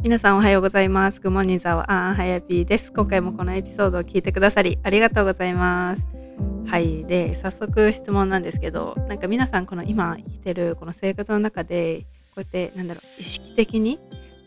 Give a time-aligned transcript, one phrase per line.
[0.00, 1.20] 皆さんおはようございます。
[1.20, 2.92] グモニザワアンハヤピーです。
[2.92, 6.06] 今回もこのエピソードを聞いてくださりありがとうございます。
[6.66, 7.04] はい。
[7.04, 13.98] で、早速質問なんですけど、なんか皆さんこの今生きてるこの生活の中で、こうやってなんだろう、意識的に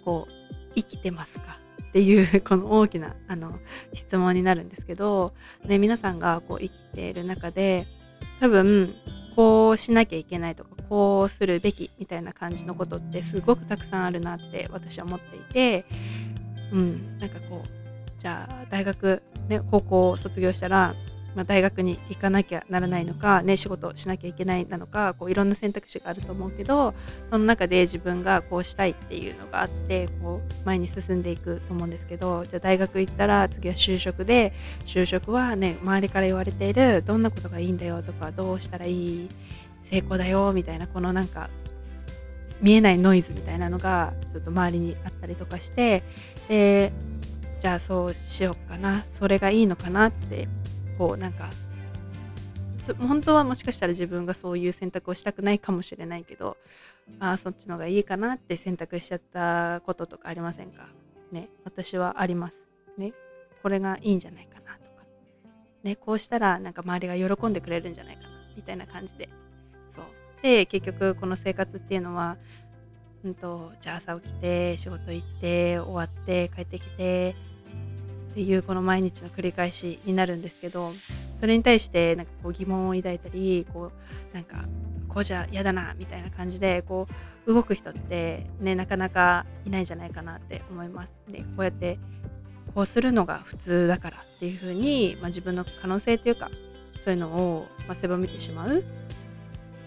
[0.05, 1.58] こう生きてますか？
[1.90, 3.60] っていう この大きなあの
[3.94, 5.33] 質問になるんですけど、
[5.65, 7.88] ね、皆さんがこう生きている中で、
[8.40, 8.96] 多分
[9.35, 15.85] こうしなきゃいけないとかこうするべきみたいな感じのことってすごくたくさんあるなって私は思っていて
[16.71, 17.81] うんなんかこう
[18.22, 20.94] じゃあ大学、ね、高校を卒業したら、
[21.35, 26.94] まあ、大学に行かなきゃならないのか、ね、仕事をしなきゃいけないなのかこういろんな選択肢があると思うけど
[27.30, 34.53] その中で自分がこうしたいっていうのがあってこう前に進んでいくと思うんですけどじゃあ大学行ったら次は就職で
[34.86, 39.30] 就職はね周りから言われているどんなことがいいんだよとかどうしたらいい
[39.84, 41.50] 成功だよみたいなこのなんか
[42.61, 46.03] 見えないノイズみたいなのがちょっと周りにあったりとかして
[46.48, 46.91] で
[47.59, 50.47] じゃあそうしようかなそれがいいのかなって
[50.97, 51.50] こうなんか
[53.00, 56.58] 本当はもしかしたら自分がそういう選択をしたくないかもしれないけど
[57.20, 60.88] あそっちの方がいいかなって選択しちゃったこととかありませんか？
[61.31, 62.67] ね私はあります。
[62.97, 63.14] ね
[63.64, 65.03] これがいいんじゃないかなとか。
[65.84, 69.30] ねこうしたらなんか周りが喜んでくれるんじゃないかなみたいな感じで。
[69.89, 70.06] そう。
[70.42, 72.38] で結局この生活っていうのは、
[73.23, 77.36] うんと、じゃあ朝起きて仕事行って終わって帰ってきて
[78.32, 80.94] っていうこの毎日の繰り返しになるんですけど
[81.40, 83.92] それに対してなんかこう疑問を抱いたりこ
[84.34, 84.66] うなんか
[85.10, 87.08] こうじゃ嫌だなみたいな感じでこ
[87.46, 91.12] う動く人ってねなかなかいないんじゃないかなって思います。
[91.28, 92.00] でこうやって
[92.74, 96.50] こうするのが普通だからっていうふうに、まあ、自分の可能性というか
[97.00, 98.84] そういうのを、まあ、狭めてしまう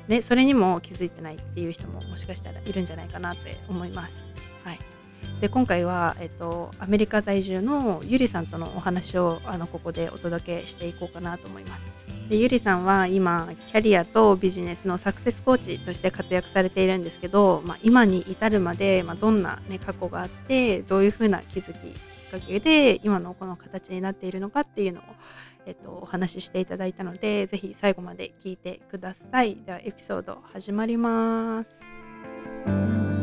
[0.08, 4.12] でそれにも気づいてないっていう人ももしかしたらいるんじゃないかなって思います。
[4.64, 4.78] はい、
[5.44, 11.84] で今回は、えっと、アメリカ在住のゆりさんとのお話をあのここでお届けしていこうかなと思います。
[12.30, 25.02] でゆりさんは今キャリアとビジネスのサクセスコーチとして活躍されているんですけど、まあ、今に至るまで、まあ、どんな、ね、過去があってどういうふうな気づききっかけで今のこの形になっているのかっていうのを
[25.66, 29.56] えっと、お話ししていただいたので、ぜひ最後まで聞いてください。
[29.64, 33.13] では、エピソード始まります。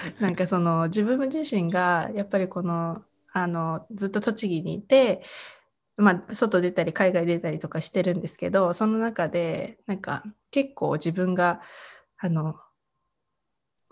[0.20, 3.02] なんかその自分自身がやっぱりこの
[3.32, 5.22] あのずっと栃木にいて、
[5.96, 11.60] まあ、外出たり海外出たりとかしてるんですけどその中でなんか結構自分が
[12.18, 12.56] あの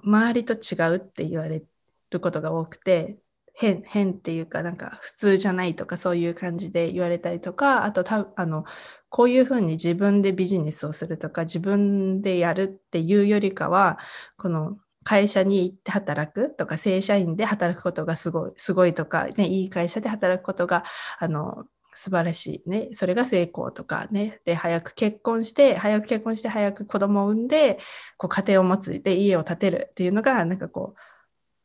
[0.02, 1.62] 周りと違うって言われ
[2.10, 3.18] ることが多くて
[3.54, 8.64] 変変っていうかなんか普通じゃないとかそういう感じで言われたりとかあとたあの
[9.08, 13.98] こういうふうに自分でビジネスをするとか自分でやるっていうよりかは
[14.36, 20.84] この会社に行って働くとか正社員で働くことがすごいすごいとか、ね、いい会社で働くことが
[21.18, 21.64] あの
[21.94, 24.42] 素晴らしいねそれが成功とかね。
[24.44, 27.78] で早く結婚して早く結婚して早く子供を産んで
[28.18, 31.00] こう家庭を持つで家を建てるっていうのがなんかこう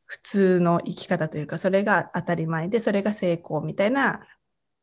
[0.05, 4.21] 普通の生き方というかそれが当たり前でそれが成功みたいな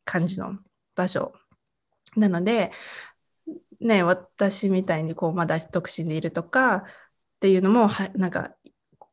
[0.04, 0.59] 感じの
[0.94, 1.32] 場所
[2.15, 2.72] なので
[3.81, 6.84] ね私みたいにこうまだ独身でいるとか
[7.40, 8.50] っていうのもはなんか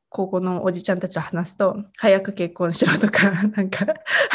[0.09, 3.85] 高校のおじちゃんたちと話すと早く結婚しろとか なんか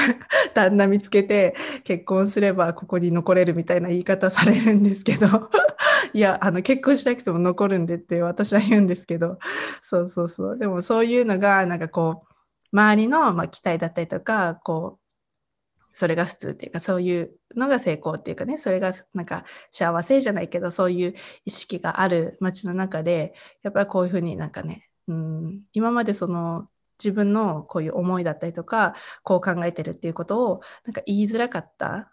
[0.55, 1.55] 旦那見つけて
[1.85, 5.51] 結婚すればここに残れるみたいな言い方されるんですけど
[6.15, 9.39] いやあの結婚したくても残るんでって私は言うんですけど
[9.83, 10.59] そうそうそう。
[10.59, 12.33] でもそういうのがなんかこう
[12.73, 15.02] 周りの、まあ、期待だったりとかこう
[15.93, 21.15] それが普通っていうかそういうのが成功っていうかねそれがなんか幸せじゃないけどそういう
[21.45, 26.69] 意識がある街の中でやっぱりこういうふうになんかねうん今までその
[27.03, 32.11] 自分のこういう思いだったりとかこう考えてるっていうことをなんか言いづらかった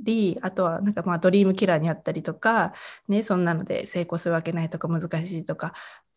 [0.00, 2.74] りあとはなんかまあドリームキラーにあったりとか、
[3.08, 5.72] ね、そんなので成功するわけないとか難しいとか、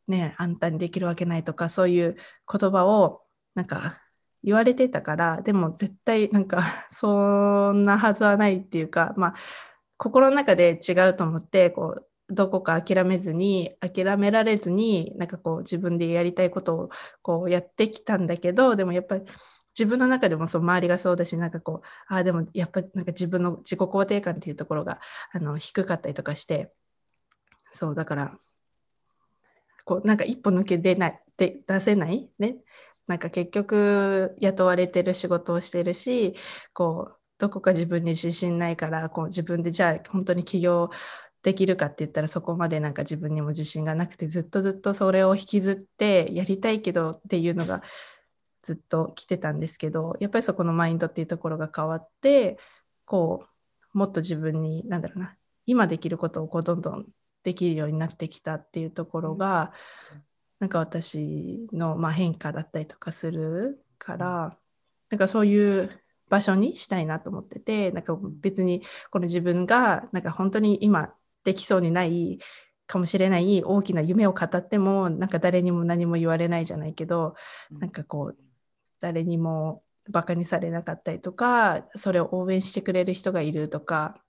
[0.07, 2.17] ね、あんたにできるわけないとかそういう
[2.51, 3.21] 言葉を
[3.55, 4.01] なんか
[4.47, 9.35] 言われてたからでも絶対なんか そんなはずはないっていうかまあ
[9.97, 16.89] 心の中で違うと思ってこうどこか諦めずに諦められずになんかこう自分でやりたいことを
[17.21, 19.25] こうやってきたんだけどでもやっぱり
[19.77, 25.01] 自分の中でもそう周りがそうだしなんかこうああでもやっぱなんか自分の自己肯定感っていうところが
[25.33, 26.71] あの低かったりとかして
[27.73, 28.37] そうだから
[29.83, 32.57] こうなんか一歩抜け出ないで出せないね
[33.07, 36.35] なんか結局雇われてる仕事をしてるし
[36.73, 40.89] こうどこか自分に自信ないからこう自分でじゃあ本当に起業
[41.43, 47.83] できるかって言ったらそこまでなんか自分にも自信がなくてずっとずっとそれを引きずってやりたいけどっていうのが
[48.63, 52.57] ずっと来てたんですけどやっぱりそこのマインドっていうところが変わって
[53.05, 53.45] こ
[53.93, 57.05] うもっと自分に何だろうな今できることをこうどんどん
[57.43, 59.71] できるようになってきたっていうところが、
[60.59, 64.57] なんか私の、まあ、変化だったりとかするから
[65.09, 65.89] なんかそういう
[66.29, 68.81] 場所にしたいなと思っててなんか別に
[69.11, 71.13] この自分がなんか本当に今
[71.43, 72.39] できそうにない
[72.87, 77.35] かもしれない大きな夢を語ってもなんか誰にも何も言われないじゃないけど
[77.71, 78.37] なんかこう
[78.99, 84.21] 誰にもバカにされなかったりとかそれを応援してくれる人がいるとか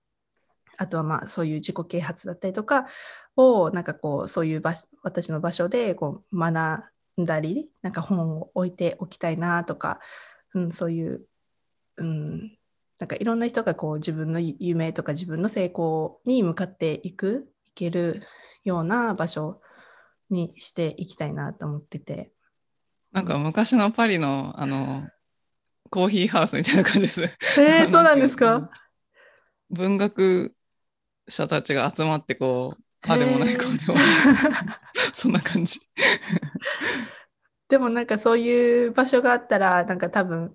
[0.78, 2.86] あとはまあそういう自己啓発だったりとか
[3.36, 6.84] をなんかこうそういう場所私の場所でこう学
[7.20, 9.98] んだりなんか本を置いておきたいなとか、
[10.54, 11.22] うん、そういう、
[11.96, 12.40] うん、
[12.98, 18.22] なんかいろんな人がこう自分の夢とか自分の成功に向かっていくいける
[18.64, 19.60] ような場所
[20.30, 22.32] にしていきたいなと思ってて。
[23.12, 25.08] なんか昔のパリのあの
[25.90, 27.22] コーヒーハウスみたいな感じです。
[27.22, 28.70] えー、 そうなんですか？
[29.70, 30.54] 文学
[31.28, 34.04] 者たちが集まってこう、あでもないこうでもない。
[35.14, 35.80] そんな感じ。
[37.68, 40.54] でもなんかそういう場所があったらなんか多分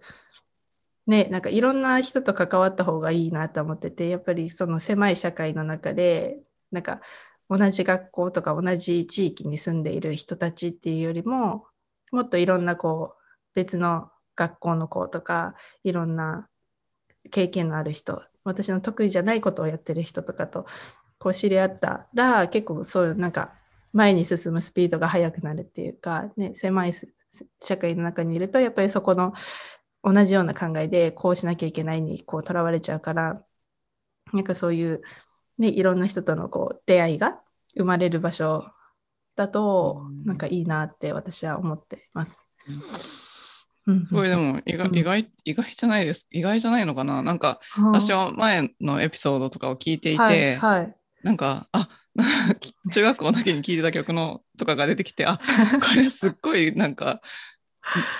[1.08, 6.40] ねなんかいろんな人と関わった方がいいなと思っててやっぱりその狭い社会の中で
[6.72, 7.02] なんか
[7.50, 11.68] 同じ学校とか同じ地域に住んでいる人たちっていうよりも
[12.12, 13.22] もっといろんなこう
[13.54, 15.54] 別の学校の子とか
[15.84, 16.50] いろんな
[17.32, 20.66] 経験のある人私の得意じゃないことをやってる人とかと
[21.20, 23.54] こう知り合ったら結構そういうなんか
[23.94, 26.94] 前に進むスピードが速くなるっていうか、ね、狭い
[27.60, 29.34] 社会の中にいるとやっぱりそこの
[30.04, 33.42] 同じような考えでこうしなきゃいけないにこうとらわれちゃうから
[34.34, 35.02] なんかそういう、
[35.58, 37.40] ね、いろんな人とのこう出会いが
[37.76, 38.66] 生まれる場所
[39.36, 42.48] だと、なんかいいなって私は思っています。
[43.86, 46.28] すごいでも意外,、意外意外じゃないです。
[46.32, 47.22] 意外じゃないのかな。
[47.22, 47.60] なんか、
[47.92, 51.90] 私は前のエピソードとかを聞いていて、はいはい、なんかあ
[52.94, 55.40] 中学校の時に聴いてた曲のとかが出てきてあ
[55.82, 57.22] これすっごいなんか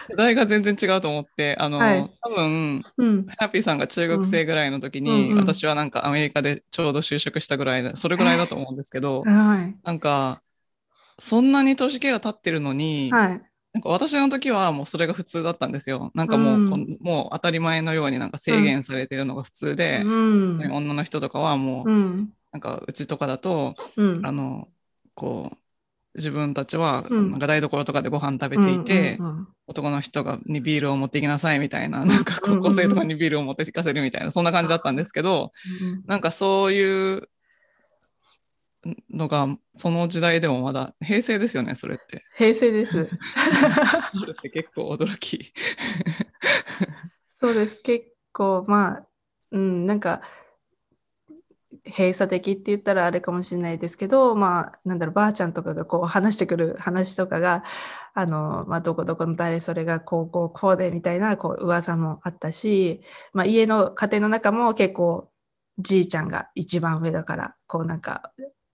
[0.10, 10.42] 世代が全然違うと思ってあの、はい、多分、うん、ハッピーさんが中学生ぐらいの時に、うん、私はなんかアメリカでちょうど就職したぐらいでそれぐらいだと思うんですけど、はい、なんか
[11.20, 13.42] そんなに年気が経ってるのに、はい、
[13.74, 16.12] なんか私の時はもうそれが普通だったんですよ。
[16.14, 24.68] なんかもう、うん、もう当たり前のようになんか制限されてるのが普通で、うん、女の人とかはもう、うん、なんかうちとかだと、あの
[25.16, 25.58] こう
[26.16, 29.18] 自分たちはなんか台所とかでご飯食べていて、
[29.66, 35.52] 男の人がにビールを持っていきなさいみたいな、なんか高校生とかにビールを持っていかせるみたいな、そんな感じだったんですけど、
[36.06, 37.28] なんかそういう
[39.10, 42.24] のがその時代でもまだ平成ですよねそれって。
[42.38, 43.10] 平成です。
[44.14, 45.54] あるって結構驚き。
[47.40, 47.82] そうです。
[47.82, 49.08] 結構まあ
[49.52, 50.22] うんなんか
[51.86, 57.64] 閉鎖的って言ったらあれかもしれないですけどまあなんだろうばあちゃんとかがこう話してくる話とかが
[58.14, 63.02] あの、まあ、どこどこの誰それがこうこうこうでみたいなこう噂もあったし、
[63.34, 65.30] まあ、家の家庭の中も結構
[65.80, 68.32] じいちゃんが一番上だからこうなんか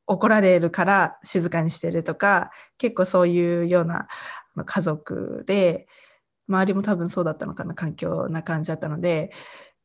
[0.10, 4.08] 怒られるから静かにしてるとか結構そういうような
[4.66, 5.88] 家族で
[6.48, 9.32] 周りも多分そうだったのかな環境な感じだったので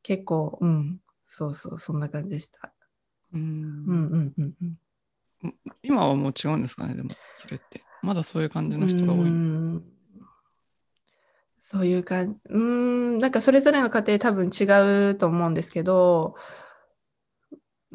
[0.02, 2.72] 結構うんそうそうそんな感じでした。
[3.34, 3.42] うん。
[3.42, 4.54] うんうん
[5.42, 7.82] うん、今はもう違うんですかねでもそれって。
[8.02, 9.30] まだそういう感じの人が多い
[11.58, 13.18] そういう感じうん。
[13.18, 14.64] なんかそれぞれの家庭多分違
[15.10, 16.34] うと思うんですけど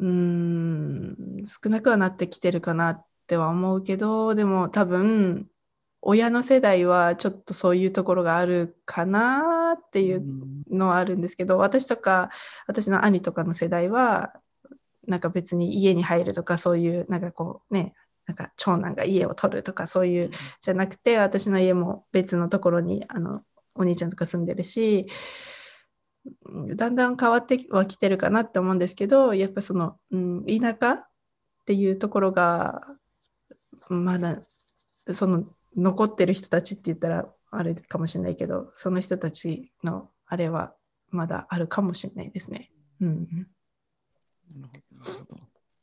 [0.00, 5.50] うん少なくはなってきてるかなっては思うけどでも多分
[6.02, 10.24] 親の世代はちょっとそういうところがあるかなっていう
[10.70, 12.30] のはあるんですけど、私とか
[12.66, 14.32] 私の兄とかの世代は
[15.06, 17.94] なんか別に家に入るとかそういうなんかこうね
[18.26, 20.30] なんか長男が家を取るとかそういう
[20.60, 23.42] じゃなくて私の家も別のところにあの
[23.74, 25.06] お兄ちゃんとか住んでるし
[26.74, 31.06] だんだん変わってはきてるかなって思うんですけどやっぱその、うん、田舎っ
[31.66, 32.82] ていうところが
[33.88, 34.38] まだ
[35.10, 35.44] その
[35.76, 40.74] 残ってる人たちって言ったらあれかもしれないけどその人たちのあれは
[41.10, 42.70] まだあるかもしれないですね。
[43.00, 43.48] うん、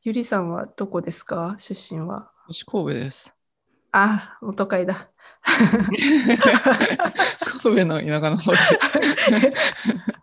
[0.04, 1.56] ゆりさんはどこですか？
[1.58, 2.32] 出身は？
[2.48, 3.36] 私神戸です。
[3.92, 5.10] あ、もう都会だ。
[7.62, 8.58] 神戸の田舎の方で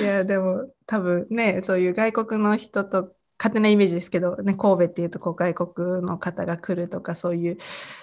[0.00, 7.58] いやでも多分ねそういう外国の人と勝手なイメージですけど、ね、神戸っていうとこう外国の方が来るとかそういう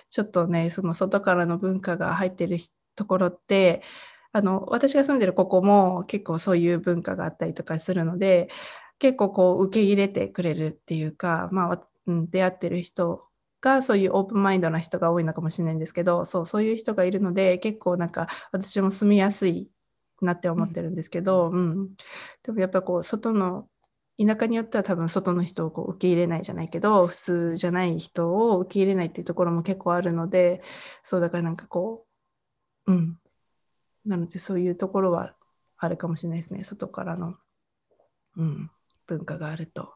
[0.10, 2.58] ちょっとねその外からの文化が入ってる
[2.96, 3.84] ところって
[4.32, 8.50] あの私が住んでるここも結構そういう文化があったりとかするので
[9.00, 13.28] 結構こう受け入れてくれるっていうか、まあ、うん、出会ってる人
[13.62, 19.70] がそういうオープンマインドな人が多いのかもしれないんですけどそうそういう人がいるので結構なんか私も住みやすい
[20.22, 21.90] なって思ってるんですけど、うん、うん、
[22.44, 23.68] でもやっぱこう外の
[24.20, 30.62] 田舎によっては多分外の人をこう受け入れないじゃないけど普通じゃない人を受け入れないっていうところも結構あるので
[31.04, 32.06] そうだからなんかこ
[32.88, 33.20] ううん。
[34.06, 35.36] なのでそういうところは
[35.78, 36.64] あるかもしれないですね。
[36.64, 37.36] 外からの、
[38.38, 38.72] うん、
[39.06, 39.94] 文化があると。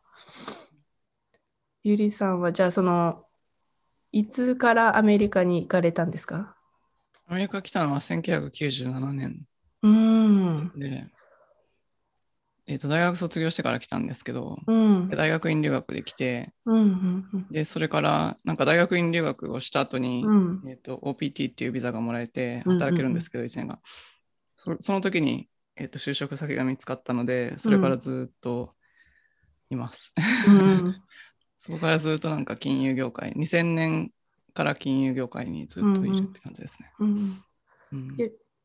[1.83, 3.25] ゆりさんはじゃあその
[4.11, 6.57] いつからアメリカに行かれたんですか？
[7.25, 9.47] アメリカ来たのは1997年
[9.83, 10.71] うん。
[10.75, 11.07] で、
[12.67, 23.79] えーと、大学卒業してから来たんですけど、うん、大学院留学で来て、うんうんうん、でそれからなんか大学院留学をした後に、うん、えーと、OPT っていうビザがもらえて働けるんですけど、うんうん、1年が。
[24.55, 28.75] そその時に、えーと、就職先が見つかったのでそれからずっと
[29.71, 30.13] います、
[30.47, 31.01] うん、
[31.57, 34.11] そこからずっとなんか金融業界2000年
[34.53, 37.41] から金融業界にずっといるって感じですね、うん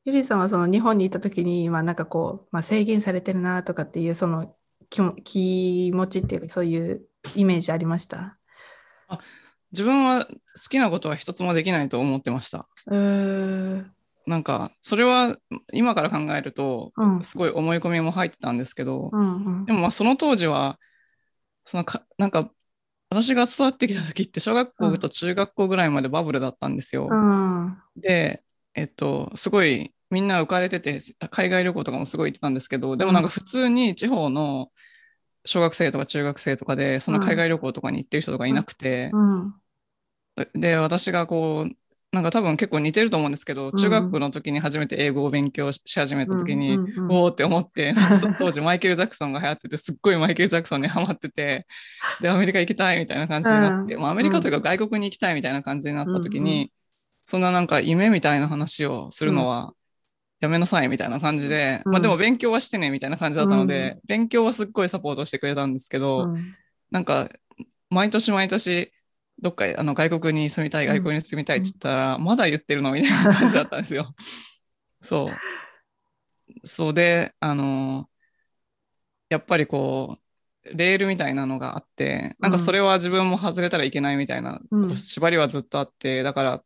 [0.07, 4.55] ゆりさんはその日本にいた時に、まあ、なんかこう、まあ、制限されてるなとかっていうその
[4.89, 7.03] 気持ちっていうかそういう
[7.35, 8.39] イメージありました？
[9.09, 9.19] あ
[9.73, 10.33] 自分は好
[10.71, 12.69] きなことは一つもできないと思ってました。
[12.93, 13.85] えー、
[14.29, 15.39] なんかそれは
[15.73, 16.93] 今から考えると
[17.25, 20.79] すごい思い込みも入ってたんですけど、うんうん、でもまあその当時は
[21.65, 22.49] そのかなんか
[23.11, 27.09] 私が育ってきた時って小学校と中学校ぐらいまでバブルだったんですよ。
[27.11, 28.45] うん、で
[28.77, 34.71] えっとすごいみんな浮かれてて海外旅行とかもすごい行ってたんですけどでもなんか普通に地方の
[35.45, 39.55] 小学生とか中学生とかでその海外旅行とかに行ってる人とかいなくて、うん。
[40.55, 41.77] で私がこう
[42.13, 47.95] なんか多分結構似てると思うんですけど、中学の時に初めて英語を勉強し始めた時に、うんおおって思って
[48.39, 51.67] 当時マイケル・ジャクソンが流行っててすっごいマイケル・ジャクソンにハマってて
[52.21, 56.73] でアメリカ行きたいみたいな感じになって、まあ、アメリカというか外国に行きたいみたいな感じになった時に、
[57.25, 59.73] そんななんか夢みたいな話をするのは
[60.41, 66.55] やめなさいみたいな感じで、うん、まあでも勉強はしてねみたいな感じだったので、うん、勉強はすっごいサポートしてくれたんですけど、うん、
[66.91, 67.29] なんか
[67.91, 68.93] 毎年毎年
[69.41, 74.15] どっかあの外国に住みたい外国に住みたいって言ったら、まだ言ってるのみたいな感じだったんですよ。
[75.03, 76.67] そう。
[76.67, 78.09] そうであの
[79.29, 80.17] やっぱりこ
[80.65, 84.61] うレールみたいなのがあってなんかそれは自分も外れたらいけないみたいな、
[84.97, 86.63] 縛りはずっとあってだから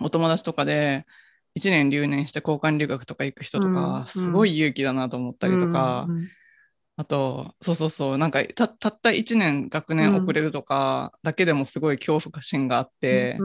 [0.00, 1.06] お友達とかで
[1.54, 6.06] 1年留年して交換留学とか行く人とか、すごい勇気だなと思ったりとか、
[6.96, 13.38] あとそうそうそうなんかたたった1年学年遅れるとかだけでもすごい恐怖心があって、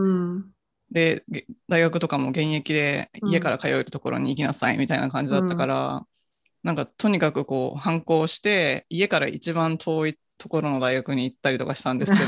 [0.92, 1.24] で
[1.68, 6.04] 大学とかも現役で家から通えるところに行きなさいみたいな感じだったから、うん、
[6.64, 12.26] なんかとにかくこう反抗して家から一番遠いところの大学に行ったりとかしたんですけど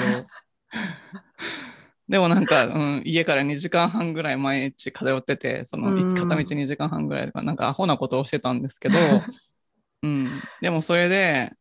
[2.09, 8.97] でもなんか、うん、家から2時間半ぐらい毎日通ってて、その片道2時間半ぐらいとか、なんかアホなことをしてたんですけど、
[10.01, 10.27] うん、
[10.59, 11.53] でもそれで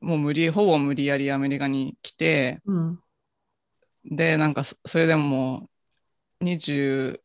[0.00, 3.00] もう無理、ほぼ無理やりアメリカに来て、うん、
[4.06, 5.68] で、なんかそれでも
[6.42, 7.18] 27、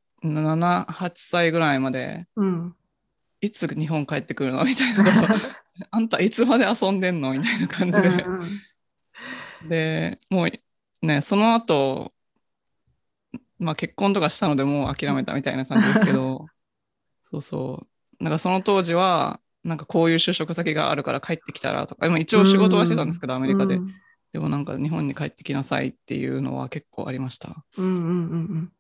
[0.86, 2.76] 8歳ぐらいまで、うん、
[3.40, 4.66] いつ日本帰ってくるの？
[4.66, 5.34] みたいなこと、
[5.92, 7.32] あんたいつまで遊んでんの？
[7.32, 8.08] みたいな感じで。
[8.10, 10.52] うん、で、もう
[11.06, 12.12] ね、その後、
[13.60, 16.48] まあ、結婚とかしたのでもう諦めたみたいな感じですけど。
[17.32, 17.88] そうそ
[18.20, 18.24] う。
[18.24, 22.06] なんかその当時はなんかこういう就職先があるから帰ってきたらとか。
[22.18, 23.80] 一応仕事はしてたんですけど、アメリカで、
[24.34, 27.64] でもなんか日本に帰ってきなさいっていうのは結構ありました。
[27.78, 28.72] うんうんうんうん。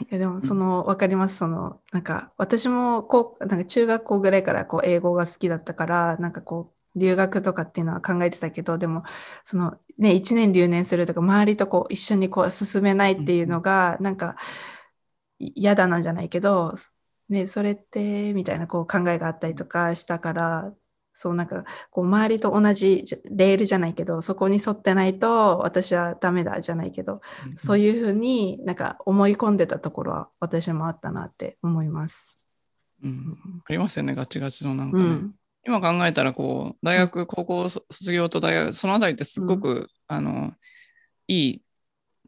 [0.00, 1.36] いやでもその分かります。
[1.36, 9.02] そのなんか私もこうなんか中学校ぐらいからこう英語が好きだったからなんかこう留学とかっていうのは考えてたけどでも
[9.44, 14.36] そのね1年留年するとか周りとこう一緒にこう進めないっていうのがなんか
[15.38, 16.74] 嫌だなじゃないけど、
[17.28, 20.72] ね、それってみたいなこう考えがあったりとかしたから
[21.14, 27.20] そうなんかこう周りと同じレールじゃないけどそこに沿ってないと私はダメだじゃないけど、
[27.54, 32.46] そういうふうになんか思い込んでたところは私もあったなって思います。
[33.04, 35.04] うん、ありますよねガチガチのなんかね。
[35.04, 35.34] うん
[35.64, 40.52] 今考えたらこう大学高校卒業と大学そのあたりってすごく、うん、あの
[41.28, 41.62] いい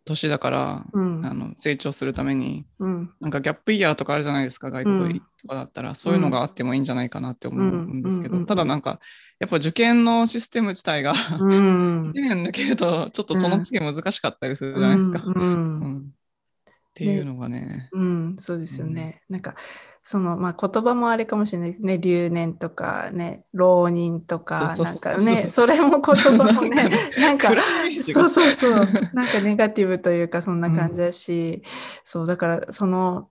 [0.04, 8.02] 年だから、うん、あの成長するために、うん、なんかギャップイヤーとかあるじゃないですか外国とかだったら、うん、そういうのがあってもいいんじゃないかなって思うん。
[8.02, 9.00] ですけど、ただなんか
[9.40, 15.20] やっぱ受験のシステム自体が1年抜けるとちょっとその次難しかったりするじゃないですか。
[15.20, 15.22] っ
[16.94, 17.88] ていうのがね。
[17.92, 19.22] うん、そうですよね。
[19.30, 19.54] なんか
[20.04, 21.98] そのまあ言葉もあれかもしれないですね。
[21.98, 27.50] 留年とかね浪人とかなんかねそれも言葉もねなんか
[28.12, 28.72] そうそうそう。
[29.14, 31.70] なんかネガティブというかそんな感じだし、うん、
[32.04, 33.30] そうだからその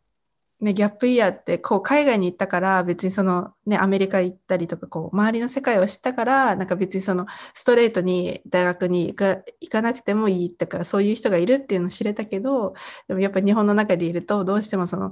[0.64, 12.76] ね、ギャップイヤーってこう海外に行ったから別にその、ね、アメリカ行ったりとかこう周りの世界を知ったからなんか別にそのストレートに大学に行か行かなくてもいいとかそういう人がいるっていうのを知れたけど
[13.10, 15.12] でもやっぱり日本の中でいるとどうしてもその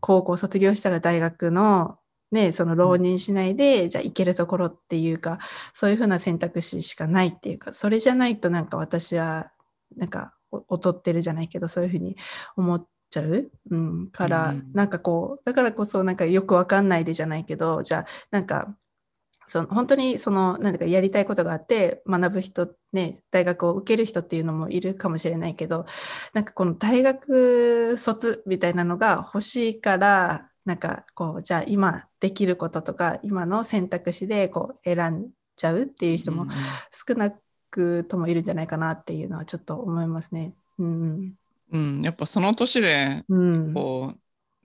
[0.00, 1.98] 高校卒業したら大学の
[2.30, 5.38] ね、その浪人しないで、うん、じゃあ行けるところっていうか、
[5.72, 9.50] そういうふうな選択肢しかないっていうか、それじゃないとなんか私は、
[9.96, 10.32] なんか
[10.70, 12.16] 劣ってるじゃないけど、そういうふうに
[12.56, 18.76] 思っちゃう、うん、から、うん、なんかこう、だからこそなんかよくわかんないでじゃないけど、じゃあなんか
[19.50, 25.86] その本当にその何かやりたいことがあって学ぶ人ね大学を受ける人っていうのもいるかもしれないけど
[26.34, 36.46] なんかこの大学卒みたいなのが欲しいからなんかこうじゃあ今できることとか今の選択肢でこう選んじゃうっていう人も
[36.92, 37.32] 少な
[37.72, 40.52] くともいるんじゃないかなっていうのはちょっと思いますね。
[40.78, 41.34] うん、
[41.72, 44.18] うん、やっぱその年でこう、うん、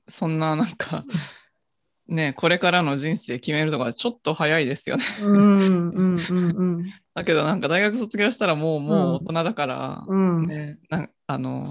[0.08, 1.06] そんななんか
[2.08, 5.04] ね、これからの人生決めるとかちょっと早いですよね。
[5.22, 6.84] うんうんうんうん、
[7.16, 10.46] だけどなんか大学卒業したらもうもう大人だから、うん。
[10.46, 11.66] ね、なあの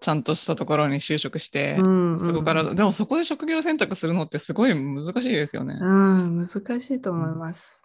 [0.00, 5.78] ちゃんとしたところに就職して、うんうん、そこからでもそこで職業選択するのってすごい難しいですよね。
[5.80, 7.82] うん、難しいと思います。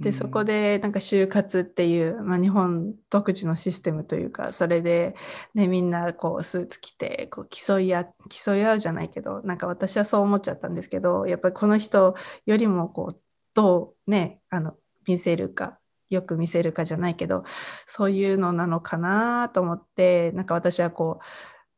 [0.00, 5.14] で、そこでなんか就活っていう、まあ、日本独自のシステムというかそれで、
[5.54, 13.20] ね、みんなこうスーツ着てこう競い合競い合うじゃないけどなんか私はそう思っちゃったんですけどやっぱりこの人よりもこう
[13.54, 14.74] どうねあの
[15.06, 15.78] 見せるか
[16.10, 17.44] よく見せるかじゃないけど
[17.86, 21.20] そういうのなのかなと思ってなんか私はこ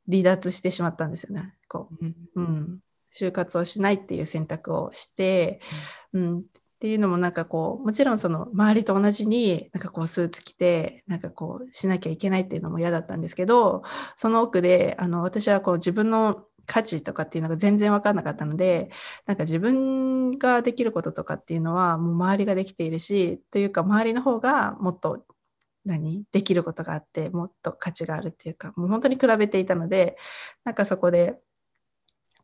[0.09, 1.55] う離脱してしまったんですよね。
[1.69, 2.79] こううん、
[3.13, 5.61] 就活をしないっていう選択をして、
[6.13, 6.45] うん、
[6.77, 13.83] っていうのもなんかこうもちろんその周りと同じになんかこうスーツ着てなんかこうしなきゃいけないっていうのも嫌だったんですけど
[14.17, 18.91] その奥であの私はこう自分の価値とかっていうのが全然分かんなかったので
[19.25, 25.25] なんか自分ができることとかっていうのはもう周りができているしというか周りの方がもっと
[25.87, 26.25] 何？
[26.33, 30.17] できることがあってもっと価値があるっていうかもう本当に比べていたので
[30.65, 31.39] なんかそこで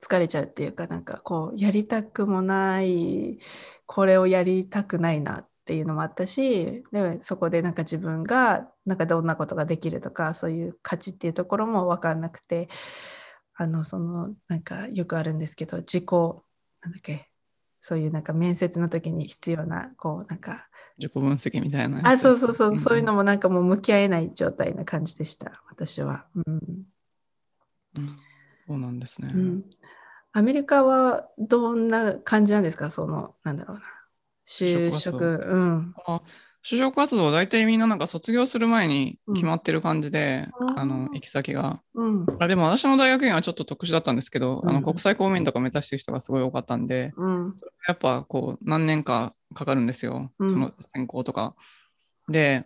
[0.03, 3.39] 疲れちゃうっていうかなんかこうやりたくもない
[3.87, 12.69] これをやりたくないなっていうのもあったしでそこでなんか自分がなんかどんなことができるとかそういう価値っていうところも分かんなくて
[13.55, 16.05] あのそのなんかよくあるんですけど自己
[16.83, 17.29] なんだっけ
[17.81, 26.55] そういうなんか面接の時に必要なこうなんか自己分析みたいなあそうそうそう、うん、そういうのもなんかもう向き合えない状態な感じでした私は、うん、
[27.99, 28.09] うん、
[28.67, 29.65] そうなんですね、うん
[30.33, 32.91] アメリカはどんな感じなんですか？
[32.91, 33.83] その、なんだろうな。
[34.47, 35.25] 就職？
[35.25, 35.95] うん。
[36.65, 47.13] 就職活動は大体みんななんか卒業する前に決まってる感じで、うん、あの行き先が、うん、あでも私の大学院はちょっと特殊だったんですけど、うん、あの国際公務員とか目指してる人がすごい多かったんで、
[47.89, 51.57] やっぱこう何年かかかるんですよ、その専攻とか。
[52.29, 52.65] で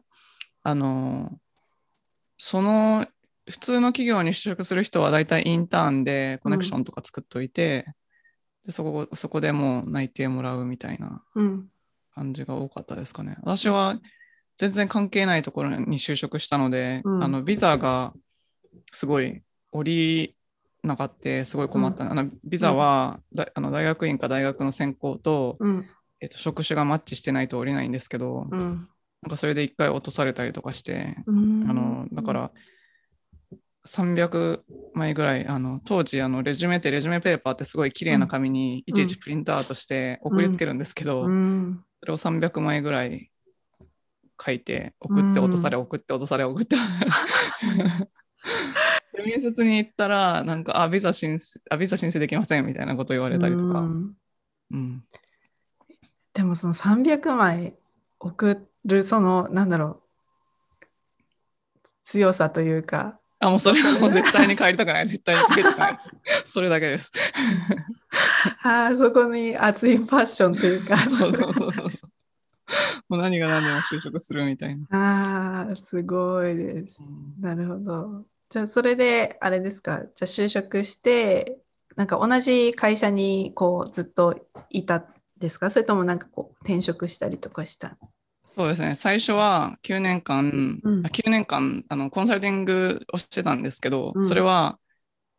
[0.62, 1.31] あの
[2.37, 3.07] その
[3.49, 7.95] 普通の企業に就職する人は大体インターンでコネクションとか作っといて、うん、
[8.67, 11.23] でそこそこでもう内定もらうみたいな
[12.15, 13.37] 感じが多かったですかね。
[13.43, 13.99] 私は
[14.57, 18.13] 全然関係ないところに就職したので、うん、あのビザが
[18.91, 20.37] すごい降り
[20.83, 25.59] なかったすごい困った、うん、あのビザは、だあの大学院か大学の専攻と,、
[26.21, 28.89] えー、と職種がマッチしてないと降りないんですけど、なん
[29.29, 32.51] かそれで一回落とされたりとかして、あのだから、
[33.87, 34.61] 300
[34.94, 43.31] 枚ぐらいあの当時あのレジュメってレジュメペーパーってすごい綺麗な紙にいちいちプリントアウトして送りつけるんですけど、うん、それを300枚ぐらい
[44.44, 46.77] 書いて送って落とされ送って落とされ送って。
[49.25, 51.38] 面接に行ったらなんかあビザ申
[51.70, 54.16] あビザ申請できませんみたいなこと言われたりとか、うん、
[54.70, 55.05] うん、
[56.35, 57.75] でもその300枚
[58.20, 60.03] 送るそのなんだろう
[62.05, 65.07] 強さというかあ、もうそれはもう絶対に帰りたくない。
[65.07, 65.99] 絶対に帰りたくない。
[66.46, 67.11] それだけです。
[68.62, 70.96] あそこに熱いファッションというか。
[70.99, 71.90] そうそうそうそう。
[73.09, 74.87] もう何が何でも就職するみたいな。
[74.90, 77.03] ああ、すごいです。
[77.40, 78.25] なるほど。
[78.49, 81.59] じゃあ、それで、あれですか、じゃあ就職して、
[81.96, 85.05] なんか同じ会社にこうずっといた
[85.38, 85.70] ですか？
[85.70, 87.96] それともなんかこう転職したりとかした？
[88.57, 88.97] そうですね。
[88.97, 94.79] 最初は9年間、うん、9年間あのコンサルティングをしてたんですけど、うん、それは、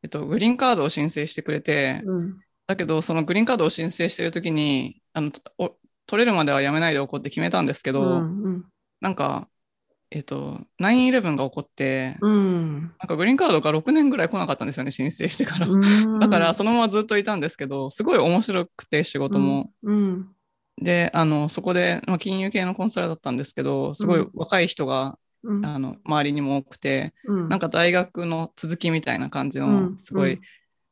[0.04, 5.32] えっと、グリーンカードを申請してくれて、うん、だけどそのグリーンカードを申請してる時にあの
[6.06, 8.66] 取れるまではやめないでおこうって決めたんですけど、うんうん、
[9.02, 9.50] なんか、
[10.12, 15.68] えっ、と、9-11が起こって、うん、なんかグリーンカードが6年ぐらい来なかったんですよね、申請してから。
[16.20, 19.72] だからそのままずっといたんですけど、すごい面白くて仕事も。
[19.82, 20.28] うん
[20.82, 30.40] で、あの、そこで、まあ、金融系のコンサルだったんですけど、すごい若い人が、うん、あの周りにも多くて、うん、なんか大学の続きみたいな感じの、すごい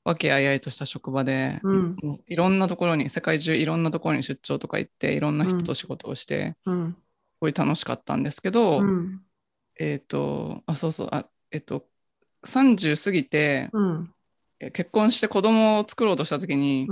[0.03, 6.97] 和気あいあいとした職場で、うん、いろんなところに世界中いろんなところに出張とか行っていろんな人と仕事をして、うん、す
[7.41, 9.21] ごい楽しかったんですけど、うん、
[9.79, 11.85] えっ、ー、とあそうそうあえっ、ー、と
[12.45, 13.71] 30過ぎて、
[14.71, 16.87] 結婚して子供を作ろうとした時に、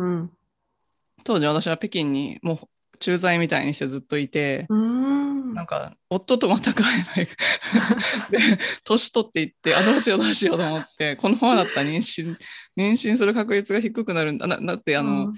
[1.23, 2.57] 当時私は北京にもう
[2.99, 7.27] 駐在みたいにしてずっといて、なんか夫とまた帰れない。
[8.31, 12.35] で年取っていってあどうしようどうしようと思ってこのままだったら妊娠
[12.77, 14.47] 妊娠する確率が低くなるんだ。
[14.47, 15.33] なだってあの、うん、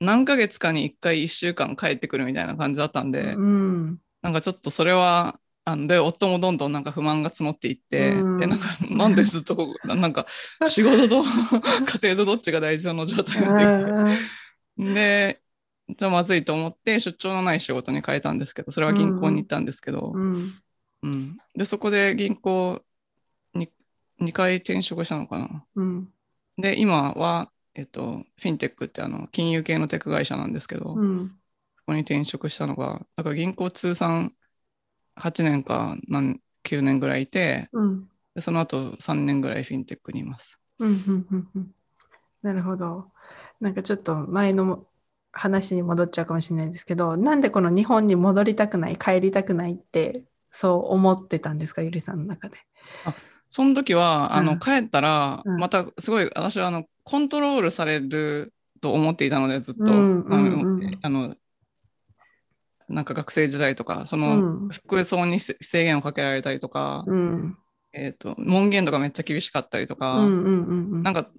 [0.00, 10.26] 何ヶ月かに1回1週間帰ってくるみたいな感じだったんで、うん、なんかちょっとそれはあので夫もどんどんなんか不満が募っていって、うん、でなんかなんでずっとなんか
[10.68, 14.94] 仕事と家庭とどっちが大事なの状態になってきて。
[14.94, 15.40] で
[15.88, 20.52] じゃまずいと思って出張のない仕事に変えたんですけどそれは銀行に行ったんですけど、うん、
[21.02, 22.82] うん、でそこで銀行
[23.54, 23.70] に
[24.20, 26.08] 2回転職したのかな、うん、
[26.58, 31.34] で今は、えっと、フィンテックってあの金融系のテック会社なんですけど、うん、そ
[31.86, 34.32] こに転職したのがだから銀行通算
[35.16, 37.70] 8年か何9年ぐらいいて、
[38.34, 40.58] でその後3年ぐらいフィンテックにいます。
[42.42, 43.06] なるほど。
[43.60, 44.84] なんかちょっと前の
[45.38, 52.58] 話に戻っちゃうかもしれないですけどなんでこの日本に戻りたくない帰りたくないってそう思ってたんですかゆりさんの中で？
[53.04, 53.14] あ
[53.48, 61.36] その時は、あの帰ったら、またすごい私はあのコントロールされると思っていたのでずっと、あの
[62.88, 67.56] なんか学生時代とかその服装に制限をかけられたりとか、うん、
[67.92, 71.30] えーと、門限とかめっちゃ厳しかったりとか、なんか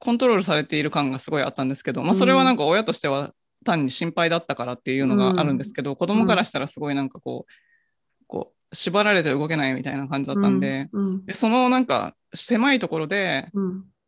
[0.00, 3.32] コントロールされている感がすごいあったんですけど、まあ、それはなんか親としては
[3.64, 11.06] 単に心配だったからっていうのがあるんですけど、うん、子供からしたらすごいなんかこうこう縛られて動けないみたいな感じだったんでうん。
[11.06, 13.50] うん、でそのなんか狭いところで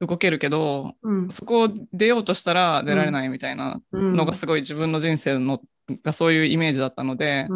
[0.00, 5.60] 動けるけど、うん、そこを出ようとしたら出られないみたいなのがすごい自分の人生の
[6.02, 7.48] がそういうイメージだったので、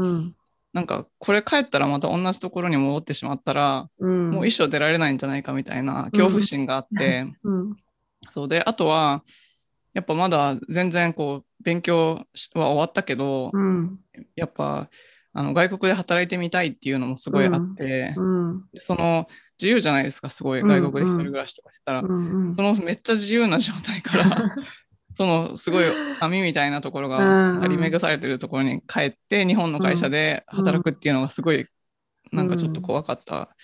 [0.73, 7.27] なんかこれ帰ったらまた同じところに戻ってしまったら、もう一生出られないんじゃないかみたいな恐怖心があって。
[8.29, 9.23] そうで、あとは、
[9.95, 13.99] やっぱまだ全然こう、勉強は終わったけど、うん、
[14.35, 14.91] やっぱ、
[15.33, 18.51] あの外国で働いてみたいっていうのもすごいあって、うん。
[18.51, 19.27] うん、その
[19.59, 24.55] 自由じゃないですかすごい外国で一人暮らしとかしてたら、うんうん、そのめっちゃ自由な状態から
[25.17, 25.85] そのすごい
[26.21, 27.19] 網みたいなところが
[27.61, 31.67] 張り巡されてるところに帰って日本の会社で働くっていうのがすごい
[32.33, 33.57] なんかちょっと怖かった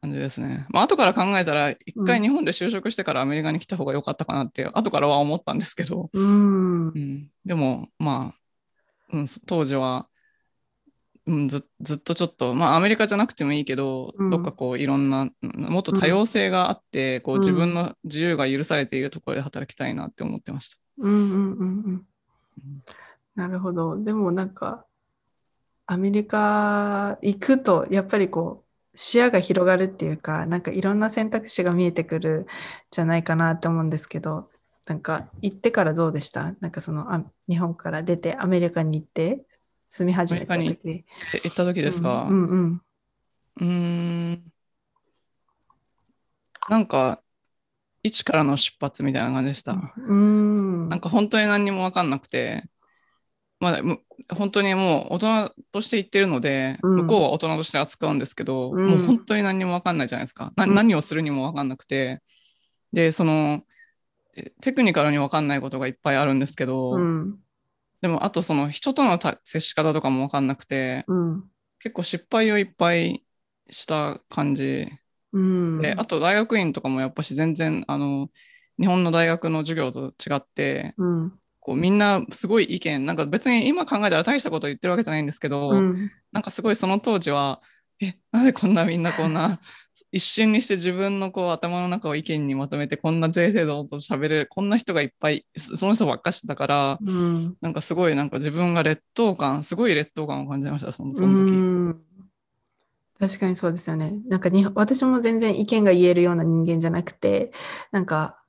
[0.00, 0.66] 感じですね。
[0.70, 10.08] まあ後から考えたら、一回日本で就職してからアメリカに来た方が良かったかなって、後からは思ったんですけど、うん、うん、でも、まあ、うん、当時は、
[11.26, 20.78] うん、ずずっとちょっと、まあアメリカじゃなくてもいいけど、うん、どっかこういろんな、もっと多様性があって、こう自分の自由が許されているところで働きたいなって思ってました。
[20.98, 22.06] うんうんうんうん。
[23.34, 24.02] なるほど。
[24.02, 24.86] でもなんか、
[25.86, 28.69] アメリカ行くと、やっぱりこう、
[29.02, 32.46] 視野が広がるっていうか、なんかいろんな選択肢が見えてくる
[32.90, 34.50] じゃないかなと思うんですけど、
[34.86, 36.54] なんか行ってからどうでした？
[36.60, 39.46] なんかそのあ日本から出てアメリカに行って
[39.88, 41.06] 住み始めた時。
[41.44, 42.82] 行った時ですか、うん、うん
[43.58, 43.62] うん。
[43.62, 44.52] うん。
[46.68, 47.22] なんか
[48.02, 49.76] 一からの出発みたいな感じでした。
[49.96, 50.90] うん。
[50.90, 52.68] なんか本当に何にも分かんなくて、
[53.60, 60.52] まあ、本当にもう大人として言ってるので、うん、向こうは大人として扱うんですけど、うん、もう本当に何にも分かんないじゃないですか。
[60.56, 62.22] な何をするにも分かんなくて。
[62.92, 63.62] で、その、
[64.62, 67.38] テクニカルに分かんないことがいっぱいあるんですけど、うん、
[68.00, 71.04] でもあとその人との接し方とかも分かんなくて、
[71.80, 73.24] 結構失敗をいっぱい
[73.68, 74.88] した感じ。
[75.82, 78.30] で、あと大学院とかもやっぱし全然、あの、
[78.78, 80.94] 日本の大学の授業と違って、
[81.70, 87.60] こうみんなすごい意見なんか別に今考えたら大したこと言ってるわけじゃないんですけど、うん、なんかすごいその当時は
[88.00, 89.60] えなんでこんなみんなこんな
[90.10, 101.54] 一瞬にして自分のこう頭の中を意見にまとめてこんな税制度と喋れるこんな人がいっぱいその人ばっかしてたから、うん、なんかすごいなんか自分が劣等感すごい劣等感を感じましたそのその時。
[101.54, 102.00] うん
[103.20, 104.14] 確かにそうですよね。
[104.28, 107.52] なんかに私も全然意見が言えるような人間じゃなくて
[107.92, 108.39] なんか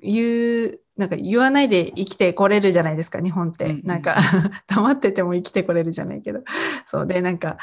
[0.00, 4.16] 言うなんか言わないで生きてこれるじゃないですか日本って、うんうん、なんか
[4.66, 6.40] 黙ってても生きてこれるじゃないけど。
[6.86, 7.56] そうでなんか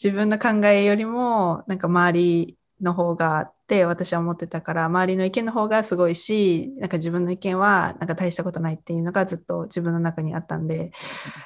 [0.00, 10.92] 自分の考えよりもなんか周りの方があって私は思ってたから周りの意見の方がすごいしなんか自分の意見はなんか大したことないっていうのがずっと自分の中にあったんで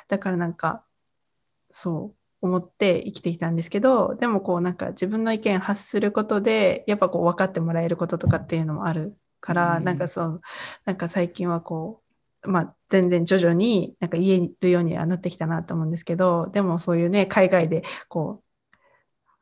[0.09, 0.83] だからなんか
[1.71, 10.40] そう思って生きてきたんですけどでもこうなんか自分の意見発することでやっぱこう分かってもらえることとかっていうのもあるから、うん、なんかそう
[10.85, 12.03] なんか最近はこ
[12.44, 18.46] うまあ全然徐々になんか言えるようにはなってきたなと思うんですけどでもそういうね海外でこう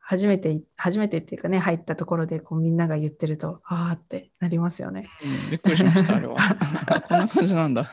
[0.07, 5.09] 初めて、初めてっていうかね、入ったところでこうみんなが言ってると、ああってなりますよね。
[5.23, 6.35] うん、びっくりしました、あれは。
[7.09, 7.91] こんな感じなんだ。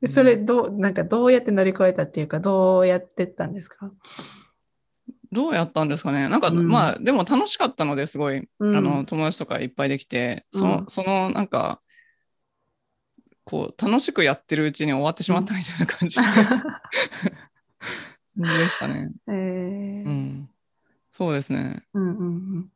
[0.08, 3.92] それどう、なんかどうやって乗り越えたっていうか、どうやってったんですか？
[5.34, 6.28] どうやったんですかね？
[6.28, 11.80] なんか、うん、まあでも楽しかったのですごい、うん、あの友達とかいっぱいできてそのうん、そのなんか
[13.44, 16.22] こう楽しくやってるうちに終わってしまったみたいな感じ、で。
[18.70, 19.12] すかね。
[19.28, 20.48] えー、うん。
[21.10, 21.82] そうですね。
[21.92, 22.70] うんうん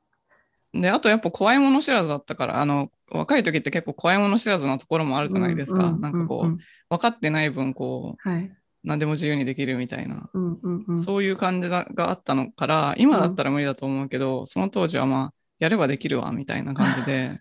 [0.75, 5.79] うん、で、あとやっぱ怖いもの知らずだったから、あの、若い時って結構怖いもの知らずなところもあるじゃないですか。
[5.79, 6.59] うんうんうんうん、なんかこう、
[6.91, 8.53] 分かってない分、こう、はい、
[8.85, 17.41] 何でも自由にできるみたいな、うんうんうん、そういう感じがあったのから、今だったら無理だと思うけど、うん、その当時はまあ、やればできるわ、みたいな感じで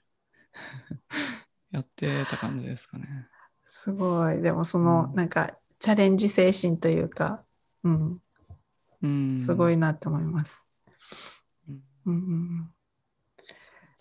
[1.72, 3.28] やってた感じですかね。
[3.66, 4.42] すごい。
[4.42, 7.44] でもその、うん、なんか、チャレンジ精神というか、
[7.84, 8.22] うん、
[9.04, 10.66] うん、すごいなと思います。
[12.06, 12.70] うんうん、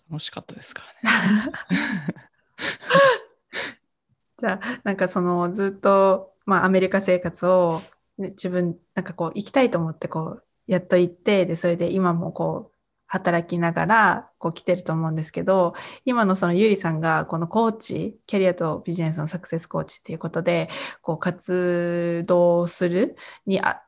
[0.09, 1.51] 楽しかったですからね。
[4.37, 7.81] じゃあなんかそのずっと、まあ、アメリカ生活を、
[8.17, 20.69] ね、自分なんかこう行きたいと思ってこうやっと行ってでそれで今もこう働きながらこう来てると思うんですけど今のそのゆりさんがこのコーチキャリアとビジネスのサクセスコーチっていうことで
[21.01, 23.83] こう活動するにあ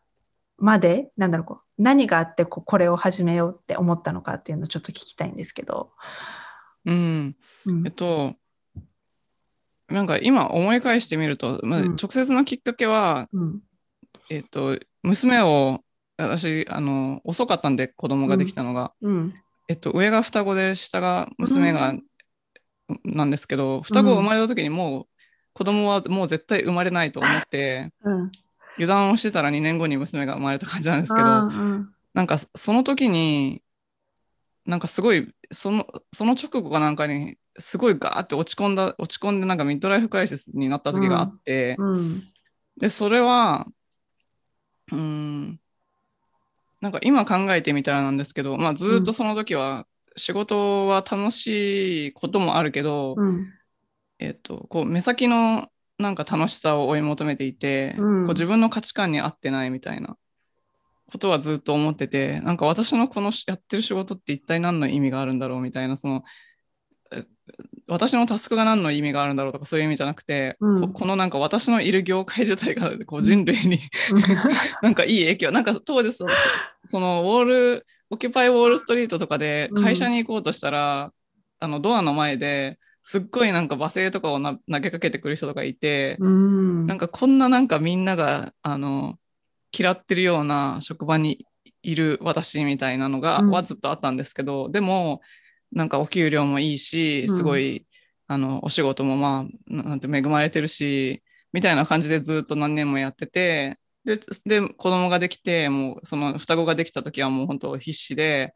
[0.59, 5.91] まで、なんだろう、こう何があってここれを始めようって思ったのかっていうのをちょっと聞きたいんですけど。
[6.85, 8.35] うん、うん、えっと、
[9.89, 13.61] なんか今思い返してみると、まあ、直接のきっかけは、うん、
[14.29, 15.81] えっと、娘を、
[16.17, 19.33] 私、あの、遅かったんで子供ができたのが、うん、
[19.67, 21.95] えっと、上が双子で下が娘が、
[23.03, 25.07] なんですけど、双子生まれた時にもう
[25.53, 27.91] 子供はもう絶対生まれないと思って、
[28.75, 33.61] 油断をしてたら2年後に娘が生まれた感じなんですけど、うん、なんかその時に
[34.65, 41.93] なんかすごいそのその直後かなんかにすごいガーって落ち込んだ落ち込んでなんかミッドライフクライシスになった時があって、うん。
[41.93, 42.23] うん、
[42.77, 43.67] でそれは
[44.91, 45.59] うん
[46.81, 53.15] なんか今考えてみたらなんですけど、まあ、ずっとその時は仕事は楽しいこともあるけど、
[54.17, 55.67] えっとこう目先の
[55.97, 60.17] なんか楽しさを追い求めていて、うん、こう自分の価値観に合ってないみたいな
[61.11, 66.23] ことはずっと思っててなんか私のこのやってる仕事って一体何の意味があるんだろうみたいなその
[67.87, 73.79] 私のタスクが何の意味があるんだろうとかそういう意味じゃなくて、うん、このなんか私のいる業界自体がこう人類に
[74.81, 81.11] なんかいい影響なんか当時そのウォールオキュパイウォールストリートとかで会社に行こうとしたら、うん、
[81.59, 89.17] あのドアの前ですっごいなんか罵声とかを投げかけてくる人とかいて、うん、なんかこんななんかみんながあの
[89.75, 91.45] 嫌ってるような職場に
[91.81, 95.21] いる私みたいなのが、はずっとあったんですけどでも
[95.71, 97.87] なんかお給料もいいしすごい、
[98.27, 108.53] あのお仕事もまあなんて恵まれてるしみたいな感じでずっと何年もやっててでで子供ができてもうその双子ができた時はもう本当必死で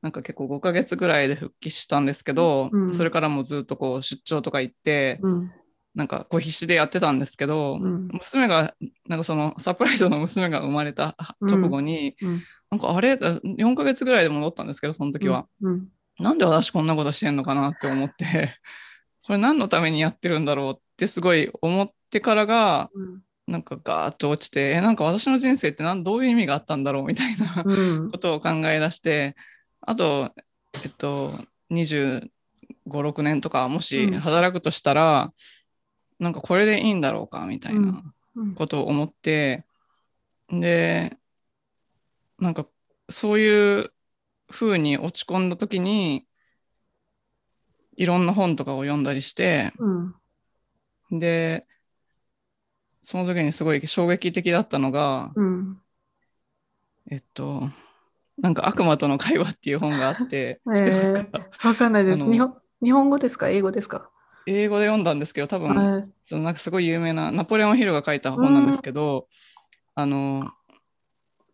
[0.00, 5.52] なんか結構5ヶ月ぐらいで復帰したんですけど、うん、それからもずっとこう出張とか行って、うん、
[5.96, 8.74] なんかこう必死でやってたんですけど、うん、娘が
[9.08, 18.58] なんかそのサプライズの娘が生まれた直後に、うん、なんかあれ4ヶ月ぐらいで戻ったんですけどその時は、うん、なんで私こんなことしてんのかなって思って。
[19.24, 22.90] これ何のためにやってるんだろうってすごい思ってからが、
[23.46, 27.64] なんかガーッと落ちてえなんか私の人生って何どういう意味があったんだろうみたいな
[28.10, 29.36] ことを考え出して。
[29.80, 30.32] あと、
[30.84, 31.30] えっと、
[31.70, 32.30] 25、
[32.86, 35.32] 6年とかもし働くとしたら、
[36.18, 38.02] なんかこれでいいんだろうかみたいな
[38.56, 39.64] ことを思って、
[40.48, 41.16] で
[42.38, 42.66] なんか
[43.08, 43.92] そういう
[44.50, 46.26] 風に落ち込んだ時に
[47.96, 49.72] いろんな本とかを読んだりして、
[51.10, 51.66] うん、で
[53.02, 55.78] その時にすごい衝撃的だったのが、うん、
[57.10, 57.68] えっと
[58.38, 61.68] なんか悪魔との会話っていう本があって、 知ってますか？
[61.68, 62.30] わかんないです。
[62.30, 62.54] 日本。
[62.82, 63.48] 日本語ですか？
[63.48, 64.10] 英語ですか？
[64.46, 69.26] 英語で読んだんですけど、多分、そのなんかすごい有名なナポレオン・ヒルが書いた本なんですけど、
[69.94, 70.48] あの、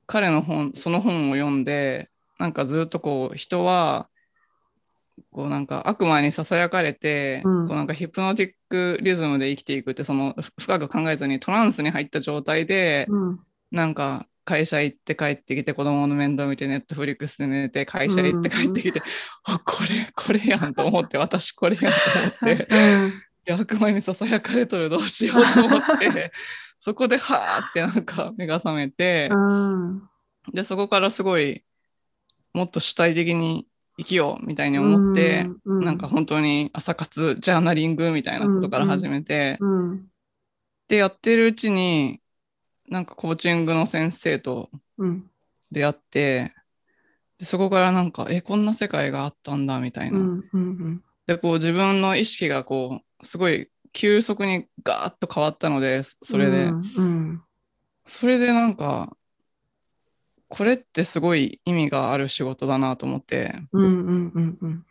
[0.07, 2.11] 彼の本、その本を読んで、
[2.43, 4.09] なんかずっとこう、人は、
[5.31, 21.99] こうなんか悪魔にささやかれて、うん、こうなんかヒプノティックリズムで生きていくってその深く考えずにトランスに入った状態で、うん、なんか会社行って帰ってきて子供の面倒見てネットフリックスで寝て会社行って帰ってきて、うん、あこれこれやんと思って私これやんと
[22.43, 22.69] 思って、
[23.49, 26.33] うん、悪魔にささやかれとるどうしようと思って
[26.79, 30.03] そこではーってなんか目が覚めて、うん、
[30.53, 31.63] でそこからすごい
[32.53, 33.67] もっと主体的に
[33.99, 39.59] 生きようみたいに思って、うん、なんか本当に朝活ジャーナリングみたいなことから始めて、
[40.89, 42.21] でやってるうちに
[42.89, 44.71] なんかコーチングの先生と
[45.71, 46.55] 出会って、
[47.39, 50.21] でそこからなんかえこんな世界があったんだみたいな。
[51.27, 57.43] でこう自分の意識がこうすごい急速にガーッと変わったのでそれで、うんうん、
[58.07, 59.17] それでなんか
[60.53, 64.85] これってすごい意味がある仕事だなと思って、うんうんうんうん、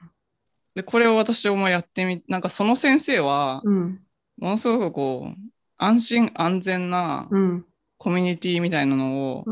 [0.75, 7.65] でこれを私もやってみなんかその先生は、ものすごくこう安心安全な、うん。
[8.03, 9.45] コミュニティみたいなのを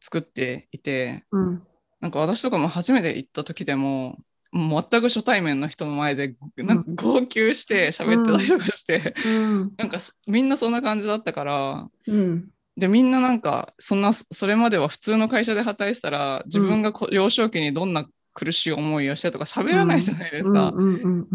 [0.00, 1.62] 作っていて、うん、
[2.00, 4.20] なんか私とかも初めて行った時でも
[4.52, 12.48] 全く初対面の人の前でなんか号泣して喋ってたりとかして、うん、なんかみんなそんな感じだったから、うん、
[12.80, 20.72] でみんななんかそんなそれまでは普通の会社で働いてたら自分が幼少期にどんな苦しい思いをしてとか喋らないじゃないですか。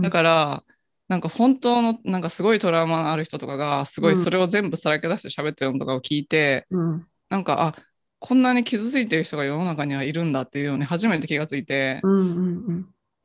[0.02, 0.64] だから
[1.08, 7.76] なんか本当のなんかすごいトラウマのある人とかがすごいそれを全部さらけ出して喋ってるのとかを聞いて、うん、なんかあ
[8.20, 12.00] こんなに傷ついてる人が世の中にはいるんだっていうのに初めて気がついて、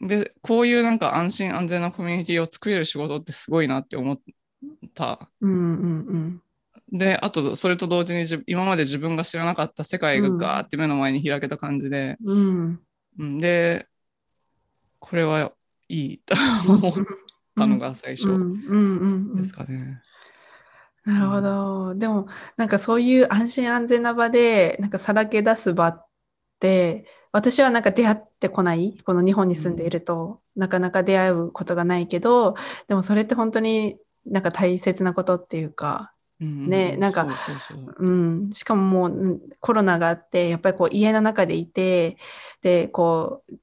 [0.00, 4.18] でこういうなんか安心安全なコミュニティを作れる仕事ってすごいなって思っ
[4.94, 5.30] た。
[5.40, 5.50] うん。
[5.50, 5.58] うん。
[5.58, 6.42] うん、
[6.92, 12.80] であとそれと同時に今まで自分が知らなかった世界がガーって目の前に開けた感じで、うん。
[13.18, 13.86] うん、で
[14.98, 15.52] これは
[15.88, 16.18] いい。
[16.18, 16.34] と
[16.72, 16.94] 思
[17.56, 18.28] たのが最初。
[19.36, 20.00] ですかね。
[21.04, 21.94] なるほど。
[21.94, 26.06] でもなんかそういう安心安全な場でなんかさらけ出す場っ
[26.60, 28.98] て私はなんか出会ってこない。
[29.04, 32.54] この日本に住んでいると、なかなか出会うことがないけど
[32.86, 37.26] でもそれって本当になんか大切なことっていうかね、なんか
[37.98, 42.16] うん、しかももうコロナがあってやっぱりこう家の中でいて
[42.62, 43.54] でこう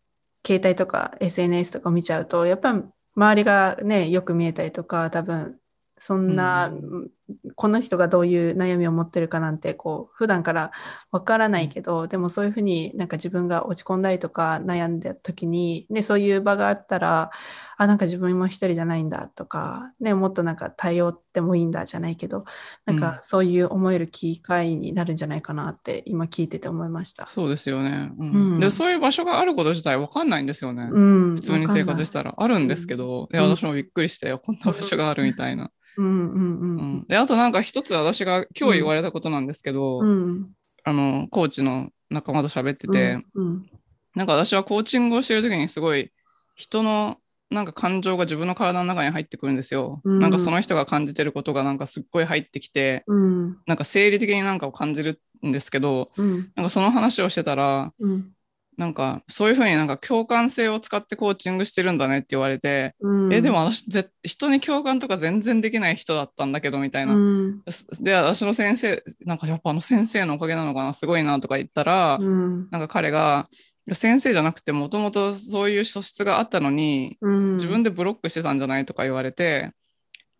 [0.46, 2.84] 携帯とか SNS とか見ちゃうとやっぱり
[3.16, 5.58] 周りがねよく見えたりとか多分
[5.98, 7.10] そんな、うん、
[7.56, 10.72] この人がどういう悩みを持ってるかなんてこう普段から
[11.12, 17.32] わからないけど、でもそういうふうになんか自分が落ち込んだりとか悩んだ時に、ね、そういう場があったら
[17.78, 22.44] あなんか自分も一人じゃないんだとか、ね、もっとなんか対応ってもいいんだじゃないけど
[22.86, 27.28] なんかそういう思える機会になるんじゃないかなって今聞いてて思いました。
[27.28, 32.34] そうですよね、うん、うん、でそういう場所があること自体わかんないんですよね、うん、普通に生活したら。
[32.36, 35.72] あるんですけど、うん、私もびっくりしてこんな場所があるみたいな。
[35.98, 40.50] うんうんうん、であとなんか一つ私が今日言われたことなんですけど、うん、
[40.84, 43.70] あのコーチの仲間と喋ってて、うんうん、
[44.16, 46.12] なんか私はコーチングをしてる時にすごい
[46.56, 47.18] 人の
[47.50, 58.32] なんか感情が自分の体の中に入ってくるんですよ、うん、なんかその人が感じてることがなんかすっごい入ってきて、うん、なんか生理的になんかを感じるんですけど、うん、なんかその話をしてたら、うん、
[58.78, 67.64] なんかそういうふうになんか共感性を使ってコーチングしてるんだねって言われて、うん、えでも私ぜ人に共感とか全然できない人だったんだけどみたいな、うん、
[68.02, 73.48] で私の先生なんかやっぱあの先生のおかげなのかなすごいなとか言ったら、うん、なんか彼が
[73.94, 79.72] 先生じゃなくてもともとそういう素質があったのに、自分でブロックしてたんじゃないとか言われて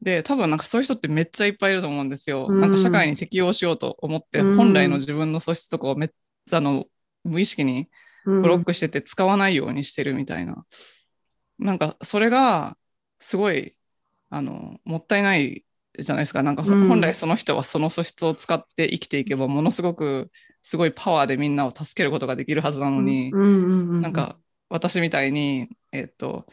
[0.02, 6.86] で多分なんかそういう人ってめっちゃいっぱいいると思うんですよ、なんか社会に適応しようと思って、本来の自分の素質とかをめっちゃの
[7.24, 7.90] 無意識に
[8.26, 10.66] ブロックしてて使わないようにしてるみたいな。
[11.60, 12.78] うん、なんかそれが
[13.20, 13.74] すごい
[14.30, 15.66] あのもったいない
[15.98, 16.44] じゃないですか。
[16.44, 20.30] なんか本来その人はその素質を使って生きていけばものすごく
[20.64, 24.38] すごいパワーでみんなを助けることができるはずなのに、なんか
[24.70, 26.46] 私みたいに、えっ、と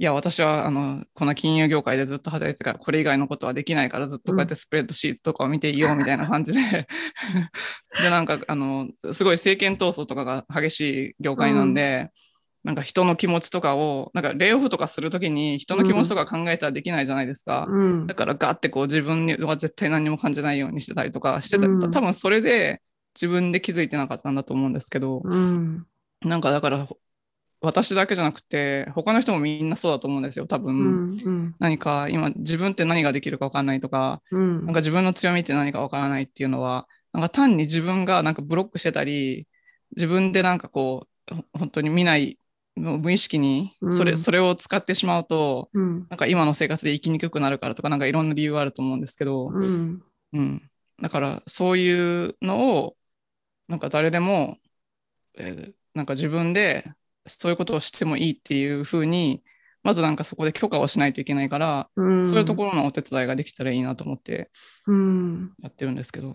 [0.00, 6.60] いや、私はあのこの金融業界でずっと働いてから、これ以外のことはできないから、ずっとこうやってスプレッドシートとかを見ていいよみたいな感じで、
[8.00, 10.80] で、なんかあの、すごい政権闘争とかが激し
[11.10, 12.12] い業界なんで、
[12.64, 17.66] うん、なんか人の気持ちとかを、なんかレイオフとかするときに人の気持ちとか考えたらできないじゃないですか。
[17.68, 22.82] うん、だからガーってこう自分には絶対何も感じないようにしてたりとかしてた、うん、多分それで
[23.14, 25.22] 自分で気づいてなかったんだと思うんですけど、
[26.20, 26.88] なんかだから
[27.60, 39.48] 私だけじゃなくて他の人もみんなそうだと思うんですよ多分、うんうん、何か今自分って何ができるか分かんないとか、うん、なんか自分の強みって何か分からないっていうのはなんか単に自分がなんかブロックしてたり
[39.96, 42.38] 自分でなんかこう本当に見ない
[42.76, 50.02] 無意識にそれうん、それを使ってしまうと、うん、なんか今の生活で生きにくくなるからとかなんかいろんな理由があると思うんですけど、うん、
[50.32, 50.70] うん、
[51.02, 52.94] だからそういうのを
[53.68, 54.58] なんか誰でも、
[55.36, 56.92] えー、なんか自分で
[57.26, 59.42] そういうことをしてもいいっていうふうに
[59.82, 64.50] まずなんかそこで許可をしないといけないから、うん、そういうところのお手伝いができたらいいなと思って
[65.62, 66.28] やってるんですけど。
[66.28, 66.34] うん、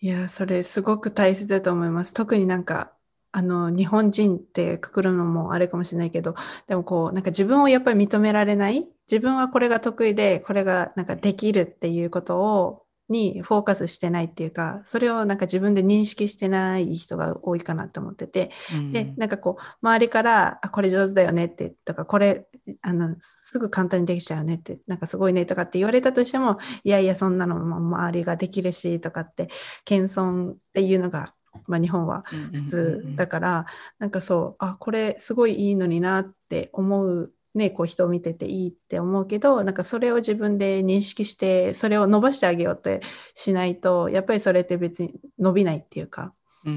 [0.00, 2.14] いやそれすごく大切だと思います。
[2.14, 2.92] 特になんか
[3.32, 6.36] あの日本人ってくくるのもあれかもしれないけど
[6.68, 22.46] でもこうなんか自分をやっぱり認められない自分はこれが得意でこれがなんかできるっていうことをにフォーカスしてないっていうかそれをなんか自分で認識してない人が多いかなと思ってて、うん、でなんかこう周りから「あこれ上手だよね」ってとか「これ
[22.80, 29.48] あのすぐ簡単にできちゃうね」ってなんかすごいねとかって言われたとしても「いやいやそんなのも周りができるし」とかって
[29.84, 31.34] 謙遜っていうのが、
[31.66, 32.22] まあ、日本は
[32.54, 33.66] 普通だから、
[33.98, 43.00] なんかそうあこれすごいいいのになって思うね、こう人を見てていいって思うけどなんかそれを自分で認識してそれを伸ばしてあげようって
[43.34, 46.34] しないとやっぱりそれって別に伸びないっていうか、
[46.64, 46.76] うん、う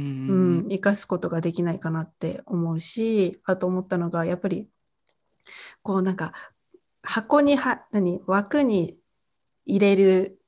[0.66, 4.68] ん、生かすことができないかなって思うしあと思ったのがやっぱり
[5.82, 6.34] こうなんか
[7.02, 8.98] 箱には何枠に
[9.66, 10.40] 入れる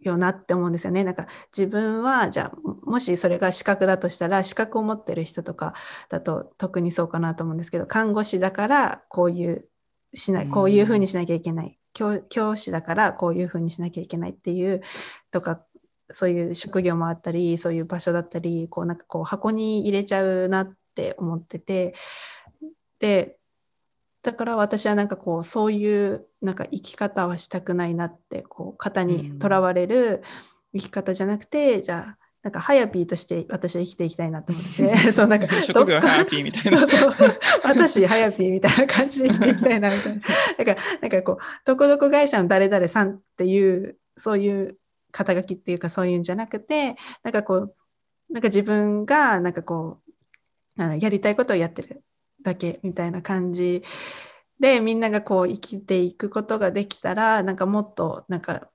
[0.00, 1.04] よなって思うんですよね。
[1.04, 1.26] なんか
[1.56, 5.74] 自分はじゃあもしそれが資格だとしたら資格を持ってる人とか
[6.08, 9.68] だと特にそうかなと思うんですけど看護師だからこういう
[10.14, 11.78] しないこういうふうにしなきゃいけない。
[11.92, 14.80] 教教師だからこういうふうにしなきゃいけないっていう
[15.32, 15.64] とか
[16.12, 21.94] そういう職業もあったりそういう場所だったりこうなんかこう箱に入れちゃうなって思ってて。
[23.00, 23.39] で
[24.22, 30.22] だから私はなんかこうそういうなんか生き方はしたくないなってこう型にとらわれる
[30.72, 36.86] 生き方じゃなくて、うん、じゃあなんかハヤピーとして私は生きていきたいなと思って、 そうなんか職業ハヤピーみたいな。
[37.64, 40.20] 私ハヤピーみたいな感じで生きていきたいなみたいな。
[40.56, 44.78] だからなんかこうどこどこ会社の誰々さんっていうそういう
[45.12, 47.74] 肩書きっていうかそういうんじゃなくてなんかこう
[48.30, 49.98] なんか自分がなんかこ
[50.78, 52.02] うやりたいことをやってる
[52.42, 53.82] だけみたいな感じ
[54.58, 58.68] でみんながこう生きていくことができたらなんかもっとなんか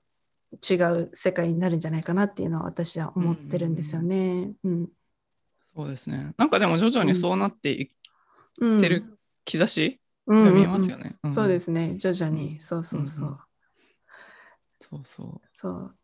[0.68, 4.52] 違う世界になるんじゃないかなっていうのは私は思ってるんですよね。
[4.64, 4.88] うん、うん、
[5.74, 6.34] そうですね。
[6.36, 11.16] なんかでも徐々にそうなっていってる兆しが見えますよね。
[11.32, 11.96] そうですね。
[11.96, 12.60] 徐々に。
[12.60, 13.28] そうそうそう。
[13.28, 13.38] うんうん、
[14.80, 15.48] そうそう。
[15.52, 15.96] そう。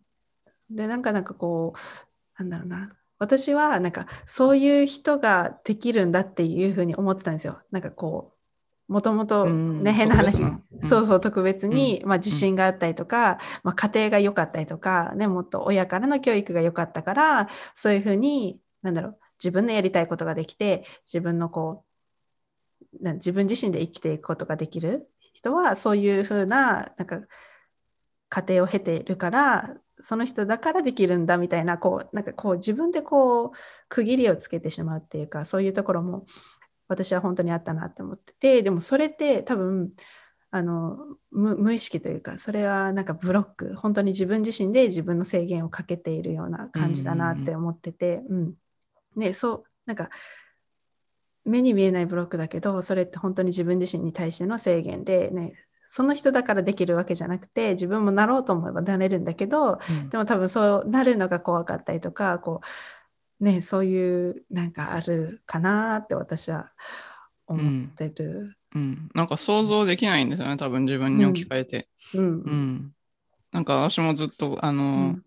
[0.70, 1.74] でなんかなんかこ
[2.38, 2.88] うなんだろうな
[3.22, 7.60] 私はなんかそういう人ができるんだっていうふうに思ってたんですよ。
[7.70, 8.32] なんかこ
[8.88, 21.84] うもともとね、変な話、うん、そうそう特別に、うん、まあ、自信があったりとか、まあ、家庭が良かったりとか、ね、もっと親からの教育が良かったからそういうふうになんだろう自分のやりたいことができて自分のこ
[23.00, 27.20] う自分自身で生きていくことができる人はそういうふうななんか
[28.28, 29.70] 家庭を経ているから
[30.02, 33.50] その人だからできるんだみたいなこうなんかこう自分でこう
[33.88, 36.26] 区切りをつけてしまうっていうかそういうところも
[36.88, 39.90] 私は本当にあったなって思っててでもそれって多分
[40.50, 40.98] あの
[41.30, 48.54] 無意識というかそれはなんかブロック本当に自分自身で自分の制限をかけているような感じだなって思ってて、うん、
[49.16, 50.10] でそうなんか
[51.46, 55.54] 目に見えないブロックだけどそれって本当に自分自身に対しての制限で、ね、
[55.94, 62.62] その人だからできるわけじゃなくて自分もなろうと思えばなれるんだけど、うん、でも多分そうなるのが怖かったりとかこ
[63.40, 66.72] うねそういうなんかあるかなって私は
[67.46, 72.92] 思ってる、うん、うん、なんか想像できないんですよね多分自分に置き換えて、うん、うん、
[73.52, 75.18] なんか私もずっとあの、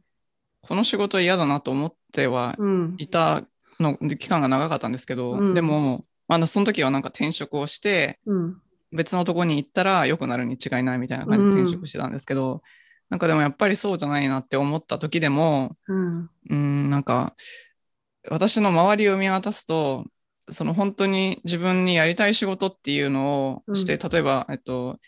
[0.61, 2.57] この仕事嫌だなと思っては
[2.97, 3.43] いた
[3.79, 8.19] の、期間が長かったんですけど、でもあのその時はなんか転職をして、
[8.91, 12.61] 別のとこに行ったら良くなるに違いないみたいな感じで転職してたんですけど、うん、
[13.09, 17.35] なんかでもやっぱりそうじゃないなって思った時でも、うん、うんなんか
[18.29, 20.05] 私の周りを見渡すと
[20.49, 24.99] その本当に自分にやりたい仕事っていうのをして、うん、例えば、えっと、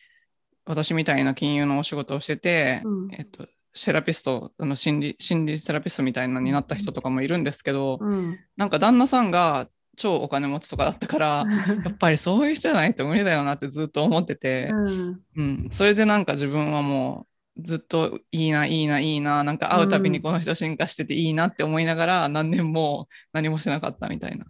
[0.66, 9.68] 私みたいな金融のお仕事をしてて、うん、えっと、セラピストあの心理心理セラピストみたいなのになった人とかもいるんですけど、うん、なんか旦那さんが
[9.98, 11.46] 超お金持ちとかだったから
[11.84, 17.26] やっぱりそういう人じゃないと無理だよなってずっと思ってて、うん、うん、それでなんか自分はも
[17.58, 24.46] うずっといいないいないいななんか会うたびにこの人進化してていいなって思いながら何年も何もしなかったみたいな。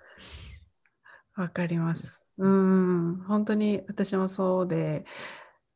[1.35, 2.23] わかります。
[2.37, 3.23] うん。
[3.27, 5.05] 本当に私もそうで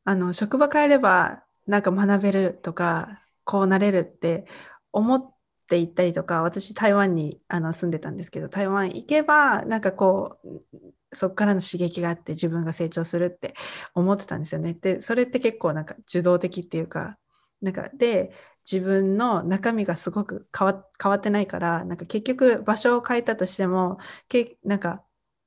[0.04, 4.46] あの職場変えればなんか学べるとかこうなれるって
[4.92, 5.31] 思っ
[5.72, 13.54] て行ったりとか私台湾にあの住んでたんですけど台湾行けばなんかこうそこからの刺激があって自分が成長するって
[13.94, 14.74] 思ってたんですよね。
[14.74, 17.16] でそれって結構なんか受動的っていうか
[17.62, 18.32] なんかで
[18.70, 23.98] 自分の中身がすごく変わ変わってないからなんか結局場所を変えたとしても
[24.28, 25.02] けなんか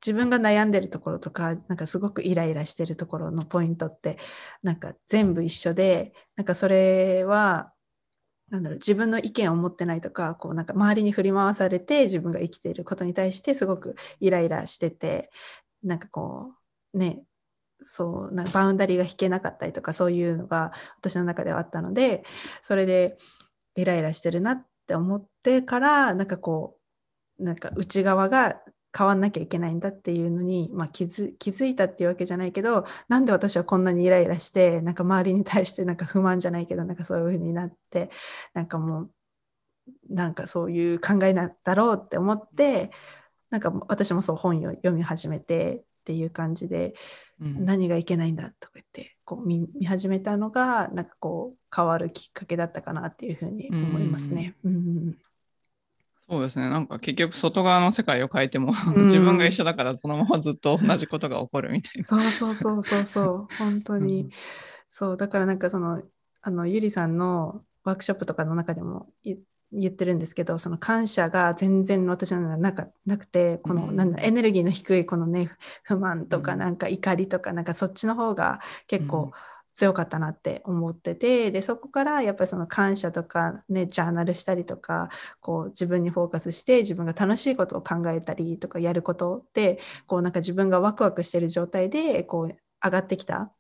[0.06, 4.18] 自分が悩んでるところとかなんかすごくイライラしてるところのポイントって
[4.64, 7.72] なんか全部一緒でなんかそれは
[8.50, 15.32] なんだろう自分の意見を持ってないとかこうなんか周りに振り回されて自分が生きていることに対してすごくイライラしてて
[15.84, 16.54] なんかこ
[16.94, 17.24] うね
[17.82, 22.24] そうなんかバウンダリーが引けなかったりとかそういうのが私の中ではあったので
[22.62, 23.18] それで
[23.76, 26.78] イライラしてるなって思ってからなんかこ
[27.40, 28.62] うなんか内側が
[28.96, 38.10] 変わんなきゃいけないんだっていうのに、まあ、気づ気づいたっていうわけじゃないけどなんで私はこんなにイライラしてなんか周りに対してなんか不満じゃないけどなんかそういう風になって
[38.54, 39.12] なんかもう
[40.10, 42.92] なんかそういう考えなんだろうって思って
[43.50, 46.94] なんか私もそう本を読み始めてっていう感じで、
[47.42, 54.56] うん、何がいけないんだとか言ってこう見始めたのがなんかこう変わるきっかけだったかなっていうふうに思いますね。
[54.64, 55.18] うん、うん
[56.28, 56.70] そうですね。
[56.70, 62.08] なんか結局外側の世界を変えても、うん、自分が一緒だからそのままずっと同じことが起こるみたいな。
[62.08, 63.48] そうそうそうそうそう。
[63.60, 64.22] 本当に。
[64.22, 64.30] うん、
[64.90, 66.02] そうだからなんかその
[66.42, 75.52] あのゆりさんのワークショップとかの中でも言ってるんですけどその感謝が全然私の中なくてこの、うん、なんだエネルギーの低いこのね
[75.84, 79.32] 不満とかなんか怒りとかなんかそっちの方が結構、うん
[79.76, 85.10] 強かったなって思っててでそこからやっぱりその感謝とかねジャーナルしたりとか
[85.42, 93.52] こう自分にフォーカスして自分が楽しいことを考えたりとかやることでこうなんか自分がワクワクしてる状態でこう上がってきた。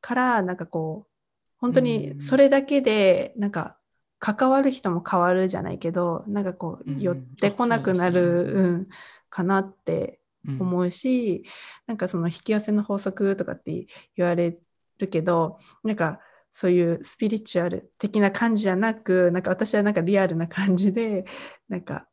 [0.00, 1.10] からなんかこう
[1.56, 3.76] 本当にそれだけでなんか
[4.20, 8.88] 関わる人も変わるじゃないけどなんかこう寄ってこなくなる、うん、
[9.28, 10.20] かなって
[10.60, 11.42] 思うし、うん、
[11.88, 13.86] なんかその引き寄せの法則とかって
[14.16, 14.56] 言われ
[14.98, 16.20] るけどなんか
[16.50, 21.24] そういうスピリチュアル的な感じじゃなくなんか私はなんかリアルな感じで
[21.68, 22.08] なんか、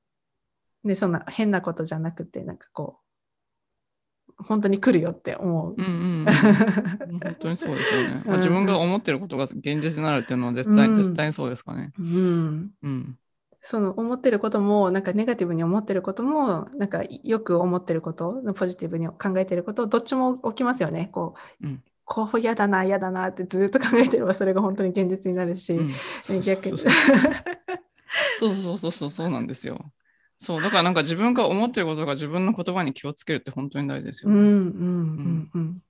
[0.83, 3.05] ね、そんな変なことじゃなくてなんかこう
[4.43, 5.75] 本当に来るよって思う。
[5.77, 6.25] うんうんうん、
[7.19, 8.23] 本当にそうですよね。
[8.25, 11.93] まあ、自分が思ってることが現実になるっていうのは絶対,、絶対にそうですかね。
[11.97, 13.17] うん、うん。
[13.61, 21.09] その思ってることもなんかネガティブに思ってることもなんかよく思ってることポジティブに考えてることどっちも起きますよね。
[21.11, 26.77] こう、うん、こう嫌だな嫌だなってずっと考えてればそれが本当に現実になるし、うん、逆に。
[28.39, 29.11] そうそうそうそう。
[29.11, 29.91] そうなんですよ。
[30.37, 30.61] そう。
[30.61, 34.39] だからなんか自分が思ってることが自分の言葉に気をつけるって本当に大事ですよね。
[34.39, 34.53] うんうん。
[34.53, 35.81] うんうん、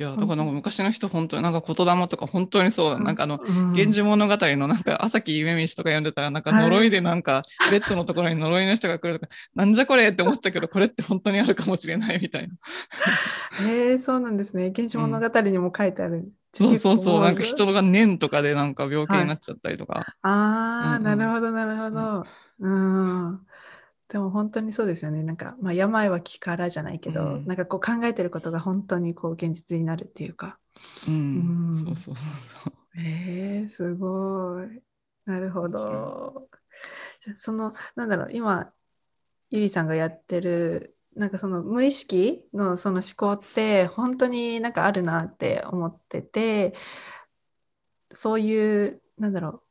[0.00, 3.38] いやだから昔の人本当になんか言霊とか本当にそうだ、なんかあの
[3.76, 12.54] 「源氏物語」のなんか朝木夢道とか読んでたらなんか呪いでなんかベッドのところに呪いの人が来るとか、なんじゃこれって思ったけどこれって本当にあるかもしれないみたいな。
[13.68, 14.70] へえそうなんですね。
[14.70, 16.14] 源氏物語にも書いてある。
[16.14, 19.98] うん、そうそうそうなんか人が念とかでなんか病気になっちゃったりとか。
[19.98, 22.26] はい、ああ、うんうん、なるほどなるほど。
[22.60, 23.40] うん、うん
[24.10, 25.22] でも本当にそうですよね。
[25.22, 30.58] なんか、まあ、病は気からじゃないけど、うん、なんかこう考えてることが本当にこう現実になるっていうか。
[31.06, 31.14] うん。
[31.14, 32.34] うん、そうそうそう
[32.64, 32.72] そう。
[32.98, 34.82] えー、すごい。
[35.26, 36.48] なるほど。
[37.20, 38.72] じゃその、なんだろう、今、
[39.50, 46.74] ゆりさんがやってる、なんかその無意識のその思考って本当になんかあるなって思ってて、
[48.12, 49.62] そういう、なんだろう、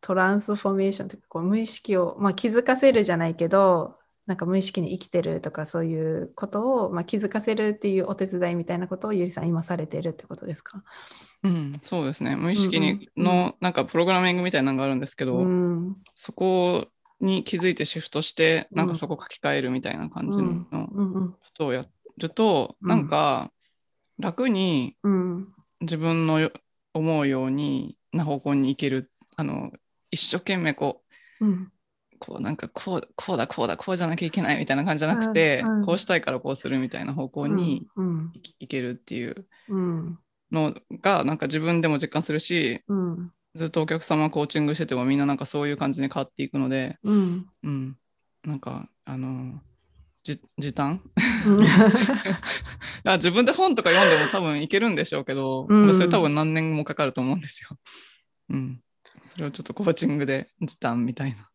[0.00, 3.96] トランスフォーメーションというかこう無意識を、まあ、気づかせるじゃないけど
[4.26, 10.84] なんか無意識に生きてるとかそういうことを、まあ、気づかせるっていうお手伝いみたいなことをゆりさん今されてるってことですか？
[11.42, 12.36] うん、そうですね。
[12.36, 16.86] 無意識にのなんかプログラミングみたいなのがあるんですけど、うん、そこ
[17.20, 21.84] に気づいてシフトしてなんかそこ書き換えるみたいな感じのことをや
[22.18, 23.50] ると、うん、なんか
[24.18, 24.96] 楽に
[25.80, 26.50] 自分の
[26.94, 29.72] 思うようにな方向に行けるあの
[30.10, 31.02] 一生懸命こ
[31.40, 31.72] う、うん、
[32.18, 37.86] こうなんかこうこうだこうだこうじゃなきゃいけないみたいな感じじゃなくて、うんうん、こうしたいからこうするみたいな方向に
[38.58, 39.46] い,、けるっていう
[40.52, 47.96] のがなんか自分でも実感するし、うん、ずっとお客様コーチングしててもみんななんかそういう感じに変わっていくので、うん、うん、
[48.44, 49.60] なんかあの
[50.22, 51.00] じ時短？
[53.16, 57.78] 自分で本とか読んでも多分いけるんでしょうけど、うん、それ多分何年もかかると思うんですよ。
[58.50, 58.80] うん。
[59.30, 61.48] それをちょっとコーチングで時短みたいな。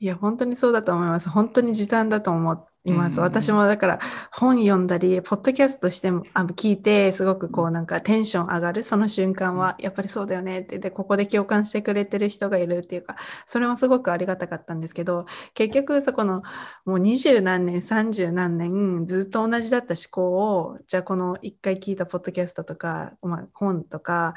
[0.00, 1.28] いや、本当にそうだと思います。
[1.28, 3.20] 本当に時短だと思います。
[3.20, 4.00] 私もだから
[4.32, 13.14] 本読んだり、ポッドキャストしてもあ聞いて、すごくこうなんかテンション上がる、その瞬間は、やっぱりそうだよねって、で、ここで共感してくれてる人がいるっていうか、
[13.46, 16.42] それもすごくありがたかったんですけど、結局そこの
[16.84, 24.34] もう二十何年、三十何年、ずっと同じだった思考を、じゃあこの一回聞いたポッドキャストとか、まあ、本とか、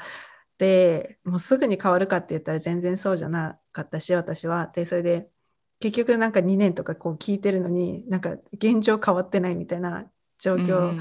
[0.58, 4.70] でもうすぐに変わるかって言ったら全然そうじゃなかったし私は。
[4.74, 5.28] でそれで
[5.80, 10.98] 結局なんか2年とかこう聞いてるのになんか現状変わってないみたいな状況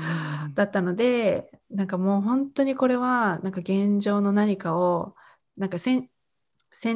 [0.53, 5.15] だったので、なんかもう本当にこれはなんか現状の何かを
[5.57, 6.09] なんか選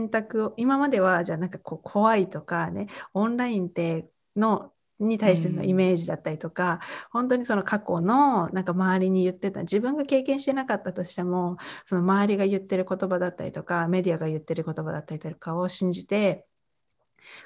[0.10, 6.80] 択を今まではじゃあなんかこう怖いとかねオンラインってのに対してのイメージだったりとか、うん、
[7.12, 16.46] 本当にその過去のなんか周りに言ってた自分が経験してなかったとしてもその周りが言ってる言葉だったりとかメディアが言ってる言葉だったりとかを信じて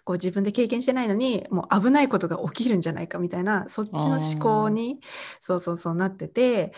[0.04, 5.00] こう自分で経験してないのにもう危ないことが起きるんじゃないかみたいなそっちの思考に
[5.40, 6.74] そうそうそうなってて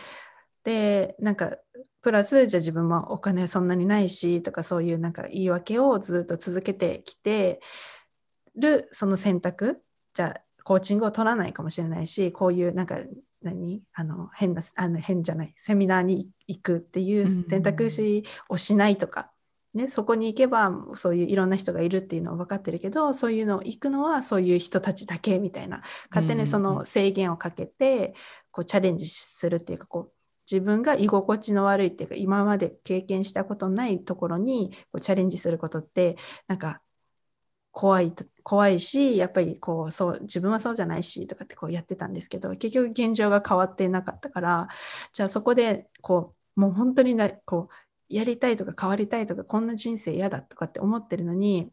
[0.63, 1.57] でなんか
[2.01, 7.61] プラスじゃあ自分もお金そんなにないしとかそういうなんか言い訳をずっと続けてきて
[8.55, 9.82] るその選択
[10.13, 12.97] じゃあコーチングを取らないかもしれないしこういうなんか
[13.43, 19.30] 何あの変なあの変じゃないセミナーに行くっていう選択肢をしないとか、
[19.76, 25.84] ね、そこに行けばそういういろんな人がいるっていうのは分かってるけどそういうのを行くのはそういう人たちだけみたいな。
[26.09, 28.16] 勝手にその制限をかけて
[28.49, 30.11] こうチャレンジするっていうかこう
[30.51, 36.82] 自分が居心地の悪いっていうか今まで経験したことないところにこうチャレンジすることってなんか
[37.76, 44.69] 怖い怖いしやっぱりこうそう自分はそうじゃないしとかってこうやってたんですけど結局現状が変わってなかったから
[45.11, 47.73] じゃあそこでこうもう本当になこう
[48.07, 51.69] やりたいとか変わりたいとかこんな人生嫌だとかって思ってるのに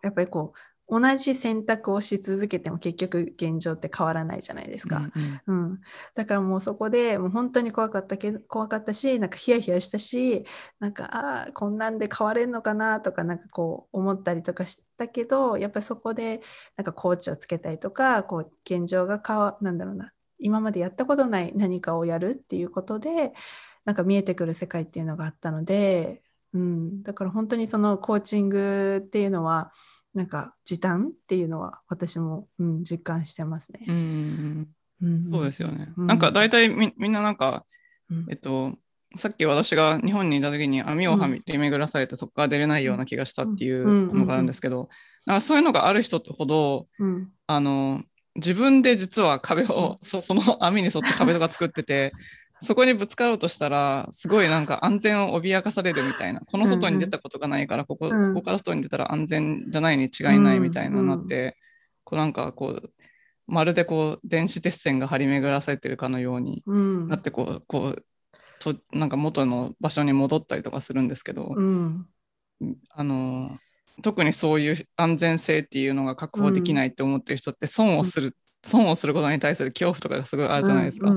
[0.00, 0.58] やっぱりこう
[0.88, 4.98] 同じ選択をし続けても結局現状って変わらないじゃないですか。
[4.98, 5.64] うん、うん。
[5.64, 5.80] うん、
[6.14, 10.44] だからもうそこでもう本当に怖かったけ怖かったしなんかヒヤヒヤしたし
[10.78, 16.40] なんかああこんなんで変われるのかなとかなんかこう思ったりとかしたけどやっぱりそこで
[16.76, 23.32] なんかコーチをつけたりとかこう現状が変わなんだろうな今までやったことない何かをやるっていうことで
[23.84, 26.22] なんか見えてくる世界っていうのがあったので、
[26.52, 29.72] うん、だから本当にそのコーチングっていうのは
[30.16, 33.80] なんか時短っていうのは私も、うん、実感してますね。
[33.86, 34.68] うん、
[35.02, 35.92] うん、そうですよね。
[35.94, 37.66] うん、なんか大体みみんななんか、
[38.10, 38.72] うん、えっと
[39.16, 44.88] さっき私が日本にいた時に網を張り巡らされてそこから出れないような気がしたっていうのがあるんですけど、
[45.42, 46.86] そういうのがある人ほど、
[47.46, 48.02] あの
[48.36, 52.12] 自分で実は壁を、そ その網に沿って壁とか作ってて
[52.60, 61.56] そこにぶつかろうとしたら、すごいなんか安全を脅かされるみたいな、この外に出たことがないから、ここ,、ここから外に出たら安全じゃないに違いないみたいななって、
[62.04, 62.92] こうなんかこう、
[63.46, 68.06] まるでこう電子鉄線が張り巡らされてるかのようになってこう、こう
[68.58, 72.06] となんか元の場所に戻ったりとかするんですけど、うん、
[72.90, 73.56] あの
[74.02, 78.36] 特にそういう安全性っていうのが確保できないって思ってる人って損をする
[78.66, 81.08] 損をすることに対する恐怖とかがすごいあるじゃないですか。
[81.08, 81.14] で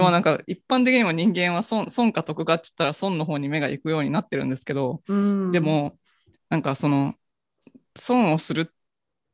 [0.00, 5.96] もなんか一般的にも人間は損損か得かって言ったら損の方に目が行くようになってるんですけど、うん、でも
[6.50, 7.14] なんかその
[7.96, 8.72] 損をする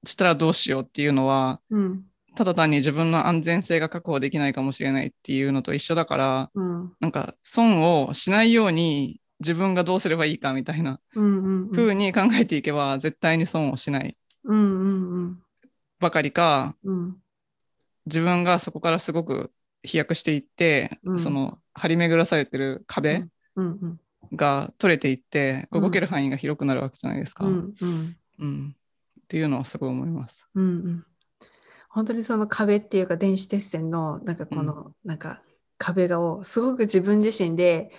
[0.04, 2.04] したらどうしようっていうのは、うん、
[2.36, 14.16] ただ単に自分の安全性が確保できないかもしれないっていうのと一緒だから、うん、なんか損をしないように自分がどうすればいいかみたいな風に考えていけば絶対に損をしない
[16.00, 17.16] ばかりか、うん
[18.08, 19.52] 自分がそこからすごく
[19.82, 23.24] 飛躍していって、うん、その張り巡らされてる壁
[24.34, 27.44] が取れていって、動ける範囲が広くなるわけじゃないですか。
[27.46, 27.74] うん
[28.40, 28.76] うん、
[29.20, 30.46] っていうのはすごい思います。
[30.54, 31.04] うんうん。
[31.88, 35.42] 本当にその壁っていうか電子鉄線のなんかこの、なんか
[35.78, 37.92] 壁がをすごく自分自身で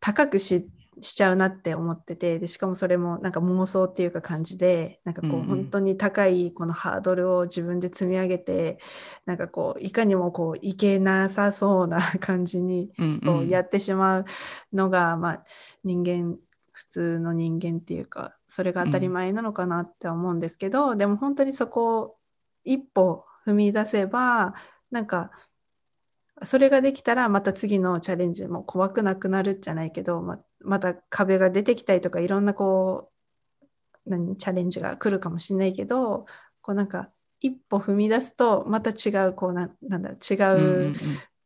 [0.00, 0.68] 高く知
[1.00, 8.78] しちゃうなって思っててでしかもそれもなんか妄想っていうか感じでなんかこう本当に高いこのハードルを自分で積み上げて
[9.26, 12.90] なんかこういかにもこういけなさそうな感じに
[13.24, 14.24] こうやってしまう
[14.72, 15.44] のが、まあ、
[15.84, 16.36] 人間
[16.72, 22.16] 普通の人間っていうかそれが当たり前なのかなって思うんですけど、うん、でも本当にそこを
[22.64, 24.54] 一歩踏み出せば
[24.90, 25.30] なんか
[26.44, 33.10] それができたらまた次のチャレンジも怖くなくなるじゃないけどままた壁が出てきたりとかいろんなこ
[34.06, 36.26] う何チャレンジが来るかもしれないけど
[36.62, 40.94] こうなんか一歩踏み出すとまた違うこうななんだろう違う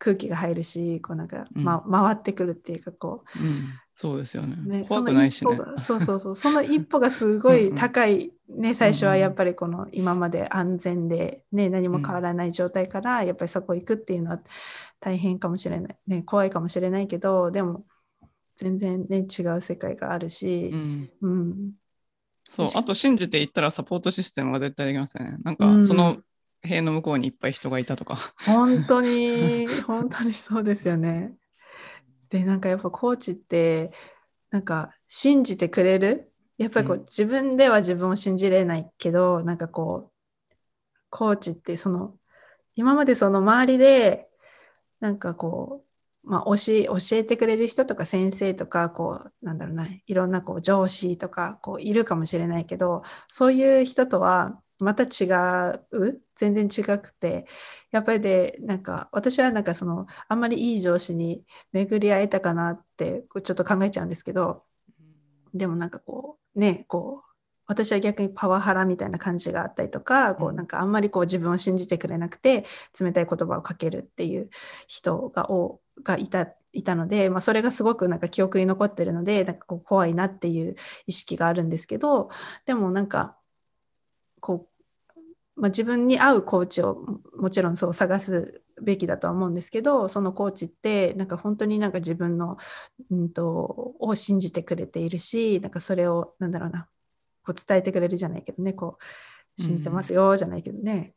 [0.02, 4.56] 空気が入るし、こうなんか、ま、回ってくるっていうかこう、うん、そうですよね。
[4.80, 5.56] ね怖くないしね。
[5.78, 6.34] そうそうそう。
[6.34, 14.40] その一歩がすごい高いね最初はやっぱりこの今まで安全で、ね、何も変わらない状態からやっぱりそこ行くっていうのは
[14.98, 17.84] 大変かもしれない、ね、怖いかもしれないけどでも
[18.62, 21.72] 全然ね違う世界があるし、うん、うん、
[22.50, 26.18] そうあと信じていったらサポートシステムが絶対できますよねなんかその
[26.62, 28.18] 塀の向こうにいっぱい人がいたとか。
[28.46, 31.34] 本当に、 本当にそうですよね。
[32.30, 33.92] で、なんかやっぱコーチって、
[34.50, 36.30] なんか信じてくれる？
[36.58, 40.54] やっぱりこう、うん、自分では自分を信じれないけど、なんかこう、
[41.10, 42.16] コーチってその、
[42.76, 44.28] 今までその周りで、
[45.00, 45.91] なんかこう、
[46.24, 55.26] まあ、教え教えてくれる人とか先生とかこうなんだろうないろんなこう上司とかこういるかもしれないけどそういう人とはまた違
[55.92, 57.46] う全然違くて
[57.90, 64.64] やっぱりでなんか私はなんかそのあんまりいい上司に巡り会えたかなってちょっと考えちゃうんですけど
[65.54, 67.32] でもなんかこうねこう
[67.66, 72.66] 私は逆にパワハラみたいな感じがあったりとか、こうなんかあんまりこう自分を信じてくれなくて
[73.00, 74.50] 冷たい言葉をかけるっていう
[74.88, 80.76] 人がおがいたいたので、まあ、それがすごくなんか記憶に残ってるのでなんかこう怖いなっていう
[81.07, 82.30] 意識があるんですけど
[82.64, 83.36] でもなんか
[84.40, 84.72] こう
[85.55, 87.05] まあ、自分に合うコーチを
[87.36, 92.57] もちろんそう探すべきだとは思うんですけどそのコーチってなんか本当になんか自分の、
[93.11, 96.88] うんと、を信じてくれているしなんかそれをなんだろうな
[97.45, 98.99] こう伝えてくれるじゃないけどねこ
[99.59, 101.14] う信じてますよじゃないけどね、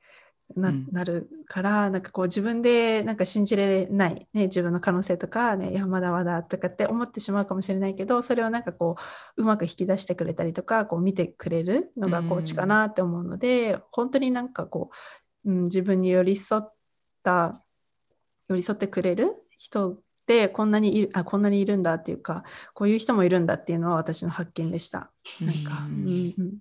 [0.55, 8.95] な,、なるからなんかこう自分でなんか信じれない、ね、自分の可能性とか、ね、いやまだまだとかって思ってしまうかもしれないけどそれをなんかこ
[9.37, 14.91] ううまく引き出してくれたりとかこう見てくれるのがコーチかなって思うので、うん、本当になんかこ
[15.45, 16.73] う、うん、自分に寄り添っ
[17.23, 17.53] た
[18.47, 22.43] 寄り添ってくれる人ってこんなにいるあこんなにいるんだっていうか
[22.73, 25.11] こういう人もいるんだっていうのは私の発見でした。
[25.41, 26.57] なんか、うん、うん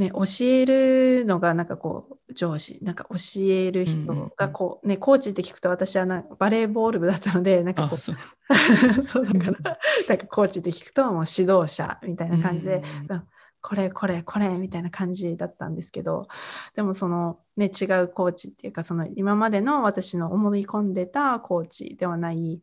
[0.00, 8.16] ね、教えるのがなんかこう上司なんか教える人がこう、ね、コーチって聞くと私はなバレーボール部だったのでなんかこうそう。
[8.48, 9.78] だから
[10.08, 13.22] なんかコーチって聞くともう指導者みたいな感じで、うん、
[13.60, 16.28] これこれこれみたいな感じだったんですけど
[16.74, 22.62] でもその、ね、違うコーチっていうかその今までの私の思い込んでたコーチではない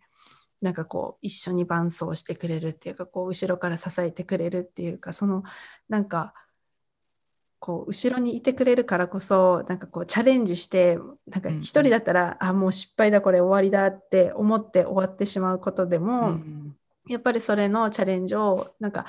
[0.59, 5.43] なんかこう一緒に伴走してくれるっていうかこう後ろから支えてくれるっていうかその
[5.87, 6.33] なんか
[7.59, 10.97] こう後ろにいてくれるからこそなんかこうチャレンジして
[11.27, 16.75] なんか一人だったら、うん、あもう失敗だこれ終わりだって思って終わってしまうことでも、うん、
[17.07, 19.05] やっぱりそれのチャレンジをなんか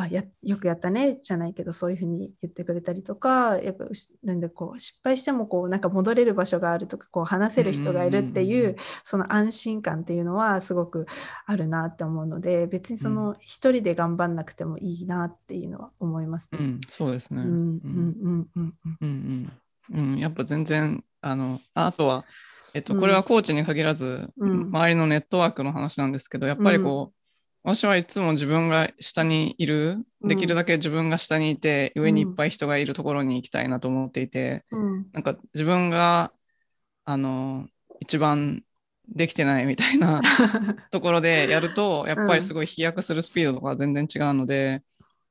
[0.00, 3.84] あやよくやったねじゃないけどそういうふうに言ってくれたりとかやっぱ
[4.22, 11.06] なんでこう失敗してもこうなんか戻れる場所があるとかこう話せる人がいるっていう,、その安心感っていうのはすごく
[11.46, 16.58] あるなって思うので別にその一人で頑張んなくてもいいなっていうのは思いますね。
[16.60, 17.42] うん、そうですね。
[17.42, 18.74] うんうんうん。
[19.00, 19.52] うん
[19.90, 22.24] うん、やっぱ全然あのあとは
[22.74, 27.17] えっと、これはコーチに限らず、うん、周りのネットワークの話なんですけど、やっぱりこう、
[27.62, 36.32] 私はいつも自分が下にいる、できるだけ自分が下にいて、うん、上にいっぱい人がいるところに行きたいなと思っていて、うん、なんか自分が
[37.04, 37.66] あの
[38.00, 38.62] 一番
[39.08, 40.20] できてないみたいな
[40.90, 44.82] ところでやるとやっぱりすごい飛躍するスピードとか全然違うので、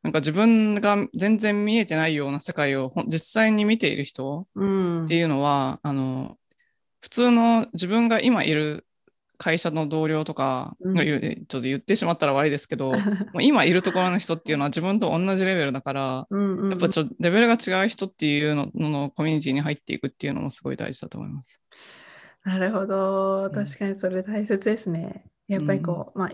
[0.03, 6.37] なんか自分が全然見えてないような世界を実際に見ている人っていうのは、うん、あの
[7.01, 8.86] 普通の自分が今いる
[9.37, 12.91] 会社の同僚とか、うん、ちょっと言ってしまったら悪いですけど
[13.33, 21.61] もう今いるところの人っていうのは自分と同じレベルだから、うんうん、やっぱちょっとレベルが違う人っていうののコミュニティに入っていくっていうのもすごい大事だと思います。
[22.43, 23.51] なるほど。
[23.53, 25.25] 確かにそれ大切ですね。
[25.47, 26.31] やっぱりこう、まあ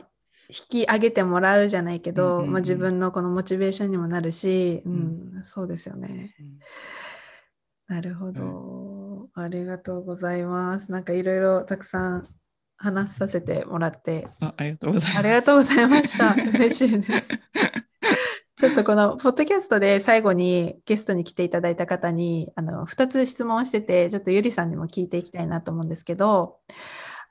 [0.50, 6.36] 引き上げてもらうじゃないけど、うんうんうん、まあ、自分のこのモチベーションにもなるし、うん、うん、そうですよね。
[7.88, 10.92] なるほど、ありがとうございます。
[10.92, 12.28] なんかいろいろたくさん
[12.84, 15.20] 話させてもらってあありがとうございます。
[15.20, 16.36] ありがとうございました。
[16.60, 17.30] 嬉しいです。
[18.58, 26.60] ちょっとこのポッドキャストで最後にゲストに来ていただいた方にあの2つ質問をしててちょっとゆりさんにも聞いていきたいなと思うんですけど、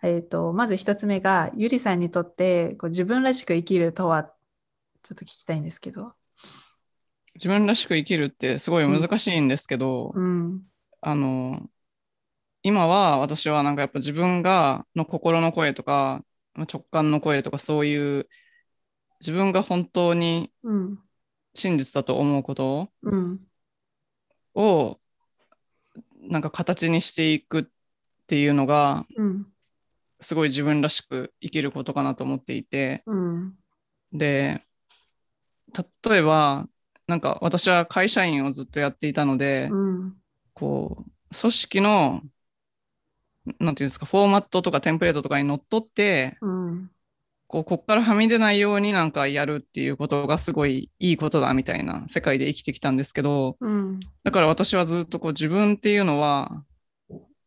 [0.02, 4.24] えーと、まず1つ目がゆりさんにとってこう自分らしく生きるとは
[5.02, 6.12] ちょっと聞きたいんですけど。
[7.34, 10.62] 自分らしく生きるってすごい難しいんですけど、うん、
[11.00, 11.66] あの
[12.62, 18.28] 今は私はなんかやっぱ自分がの心の声とか直感の声とかそういう
[19.20, 20.50] 自分が本当に
[21.54, 22.90] 真実だと思うこと
[24.54, 24.98] を
[26.20, 27.64] なんか形にしていくっ
[28.26, 29.06] ていうのが、
[30.20, 33.02] すごい自分らしく生きることかなと思っていて、
[34.12, 34.62] で
[36.06, 36.68] 例えば
[37.08, 39.68] なんか私は会社員をずっとやっていたので、
[40.54, 42.22] こう組織の
[43.58, 46.90] なんていうんですかフォーマットとかテンプレートとかにのっとって、うん、
[47.48, 56.64] こうこっからはみ出ないようになんかやるっていうことがすごいいいことだみたいな世界で生きてきたんですけど、うん、だから私はずっとこう自分っていうのは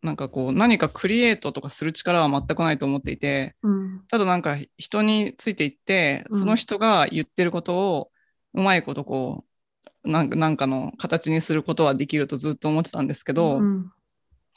[0.04, 8.12] なんかこう何かクリエイトとかする力は全くないと思っていて、うん、ただなんか人についていってその人が言ってることを
[8.54, 9.44] うまいことこ
[10.04, 13.92] うなんかの形にすることはできるとずっと思ってたんですけど、うん、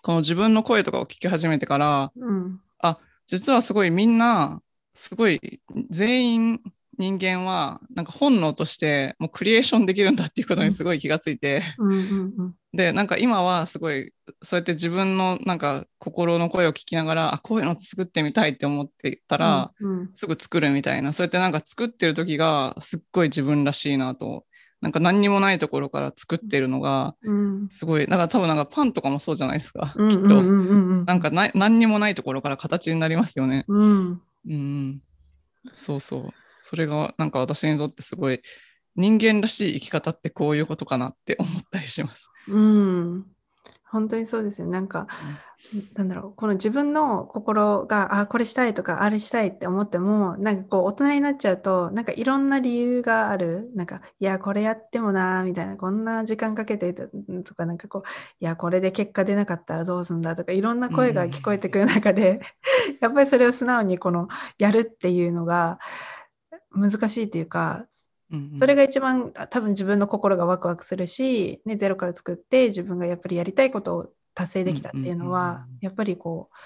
[0.02, 4.60] この自分の声とかを聞き始めてから、うん、あ実はすごいみんな
[4.94, 6.60] すごい全員
[6.98, 24.44] 人間はなんか本能としてもうクリエーションできるんだっていうことにすごい気がついて、うんうんうん、でなんか今はすごいそうやって自分のなんか心の声を聞きながらあこういうの作ってみたいって思ってたら、うんうん、すぐ作るみたいなそうやってなんか作ってる時がすっごい自分らしいなと
[24.80, 27.16] なんか何にもないところから作ってるのが
[27.70, 30.42] すごい、うん、なんか多分なんかパンとかもそうじゃないですか、うんきっと、
[31.04, 33.64] なんかな何にもないところから形になりますよね。
[33.68, 35.02] うん、うん、
[35.74, 36.30] そうそう。
[36.60, 38.40] それがなんか私にとってすごい
[38.96, 42.28] 人間らしい生き方ってこういうことかなって思ったりします。
[42.48, 43.26] うん、
[43.90, 44.68] 本当にそうですね。
[44.68, 45.06] なんか、
[45.74, 53.70] うん、なんだろう、この自分の心が、あ、これしたいとか、あれしたいって思っても、なんかこう、大人になっちゃうと、なんかいろんな理由がある。
[53.74, 57.08] なんか、いや、これやってもな、みたいな、こんな時間かけてと
[57.54, 58.02] か、なんかこう、
[58.40, 62.40] いや、これで結果出なかったらどうすんだとか、いろんな声が聞こえてくる中で、
[62.90, 64.28] うん、やっぱりそれを素直にこの、
[64.58, 65.78] やるっていうのが、
[66.70, 67.86] 難しいっていうか、
[68.30, 76.56] うんうん、それが一番多分自分の心がワクワクするし、ね、ゼロから作って自分がやっぱりやりたいことを達成できたっていうのは、やっぱりこう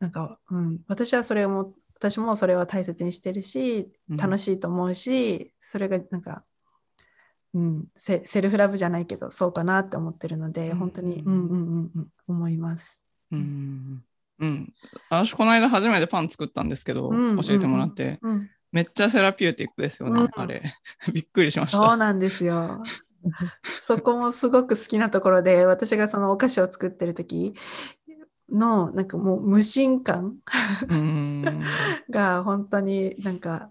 [0.00, 6.44] なんか、うん、私はそれを私もそれは大切にしてるし楽しいと思うし、それがなんか、
[7.54, 13.02] うん、セルフラブじゃないけどそうかなって思ってるので、本当に、うんうんうんうん、思います。
[13.30, 14.04] うん
[14.40, 14.72] うん、
[15.10, 20.62] 私この間初めてパン作ったんですけど、教えてもらって、うん、めっちゃセラピューティックですよね、うん、あれ。
[21.12, 21.78] びっくりしました。
[21.78, 22.82] そうなんですよ。
[23.80, 27.54] そこもすごく好きなところで、私がそのお菓子を作ってる時
[28.50, 30.36] の、なんかもう無心感
[32.10, 33.70] が本当になんか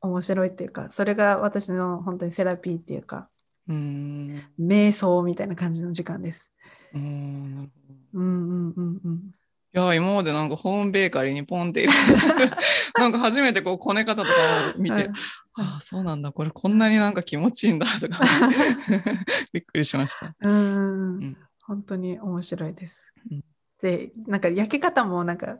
[0.00, 3.28] 面白いっていうか、それが私の本当にセラピーっていうか、
[3.68, 6.50] うん瞑想みたいな感じの時間です。
[6.94, 7.72] うん
[8.12, 9.34] うんうんうんうん。
[9.74, 12.56] いや今までなんかホームベーカリーにポンって入れて
[13.00, 14.30] なんか初めてこうこね方とか
[14.76, 15.10] を見て、はい、
[15.54, 18.20] ああそうなんだこれこんなになんか気持ちいいんだとか
[19.52, 20.34] びっくりしました。
[20.40, 23.14] うん、うん、本当に面白いです。
[23.30, 23.44] うん、
[23.80, 25.58] でなんか焼け方もなんか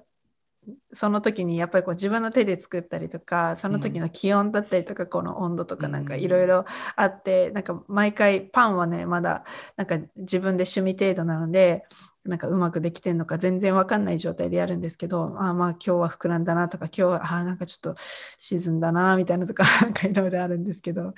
[0.92, 6.64] その時にやっぱりこう自分の手で作ったりとかその時の気温だったりとか、この温度とかなんかいろいろ
[6.96, 9.44] あって、なんか毎回パンはねまだ
[9.76, 11.84] なんか自分で趣味程度なので
[12.24, 18.00] なんかうまくできてるのか全然わかんない状態でやるんですけど、あまあ今日は膨らんだなとか、今日はあなんかちょっと
[18.38, 21.14] 沈んだなみたいなとか、 なんかいろいろあるんですけど、なん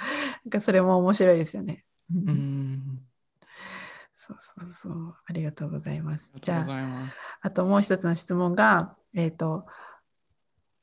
[0.51, 1.85] かそれも面白いですよね。
[2.15, 3.01] うん。
[4.15, 5.15] そうそうそう。
[5.27, 6.33] ありがとうございます。
[6.41, 9.67] じゃあ、あともう一つの質問が、えっ、ー、と、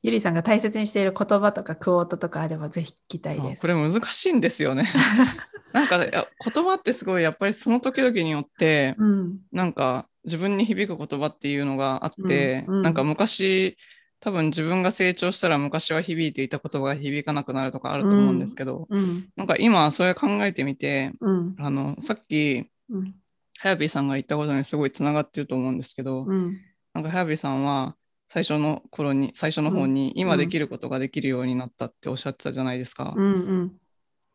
[0.02, 3.60] ゆりさんが大切にしている言葉とかクオートとかあればぜひ聞きたいです。
[3.60, 4.88] これ難しいんですよね。
[5.72, 13.76] なんか言葉ってすごいやっぱりその時々によって、うん、なんか自分に響く言葉っていうのがあって、うんうん、なんか昔
[14.20, 23.14] 多分自分が成長したら昔は響いていた言葉が響かなくなるとかあると思うんですけど、うん、なんか今それ考えてみて、うん、あのさっき、うん、
[23.58, 26.56] はやびさんが言ったことにすごいつながってると思うんですけど、うん、
[26.94, 27.96] なんかはやびさんは
[28.32, 33.12] 最初の頃に最初の方に今できることができるようになったっておっしゃってたじゃないですか。
[33.16, 33.28] うんう
[33.64, 33.72] ん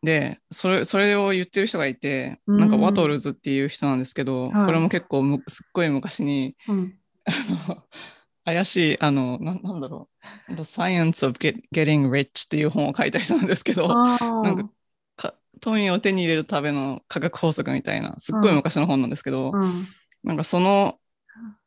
[0.02, 6.94] でそれそれを言ってる人がいて、うん、なんかワトルズっていう人なんですけど、はい、これも結構むすっごい昔に、うん、
[7.24, 7.32] あ
[7.68, 7.82] の
[8.44, 10.08] 怪しいあのななんだろ
[10.48, 14.16] う「The Science of Get, Getting Rich」っていう本を書いた人なんですけどな
[14.50, 14.70] ん
[15.16, 19.84] か富を手に入れるための科学法則みたいなすっごい昔の本なんですけど、うん、
[20.22, 20.98] なんかその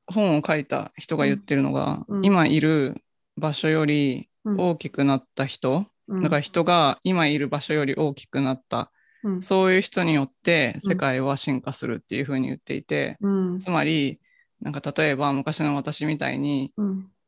[0.07, 3.01] 本を書いた人が言ってるのが、今いる
[3.38, 5.88] 場所より大きくなった人、
[6.22, 8.91] だから人が今いる場所より大きくなった。
[9.24, 14.20] うん、そういう人によって世界は進化するっていうふうに言っていて、うん、つまり
[14.62, 16.74] なんか例えば昔の私みたいに、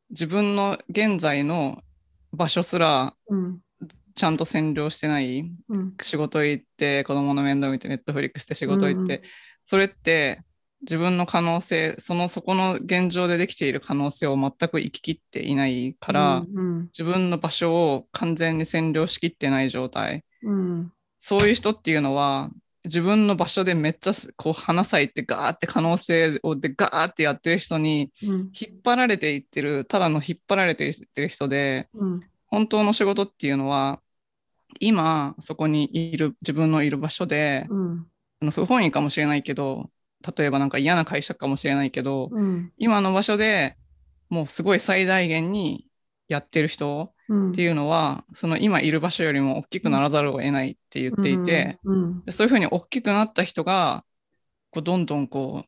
[0.09, 1.81] 自分の現在の
[2.31, 3.15] 場所すら
[4.15, 5.51] ちゃんと占領してない、
[6.01, 9.23] 仕事行って子供の面倒見てネットフリックスして仕事行って、
[9.65, 10.41] それって
[10.83, 22.49] 自分の可能性そのそこの現状でできている可能性を全く生ききっていないから、うんうん、自分の場所を完全に占領しきってない状態、うん、そういう人っていうのは
[22.85, 34.01] 自分の場所でめっちゃこう花咲いてガーって可能性をでガーってやってる人に引っ張られていってる、ただの引っ張られていってる人で、うん、本当の仕事っていうのは
[34.81, 38.05] 今そこにいる自分のいる場所で、うん、
[38.41, 39.89] あの不本意かもしれないけど
[40.37, 43.77] 例えばなんか嫌な会社かもしれないけど、うん、今の場所で
[44.29, 45.87] もうすごい最大限に
[46.27, 47.11] やってる人
[47.51, 52.23] っていうのは、うん、その今いる場所よりも大きくならざるを得ないって言っていて、うん。
[52.25, 54.03] うん、そういうふうに大きくなった人が
[54.71, 55.63] こうどんどんこ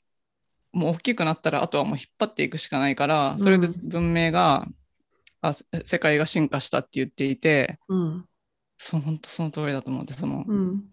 [0.74, 4.68] うもう大きくなったらあとはもう引っ張っていくしかないからそれで文明が、
[5.42, 5.54] あ
[5.84, 8.26] 世界が進化したって言っていて、うん、
[8.78, 10.84] そう本当その通りだと思ってその、うん、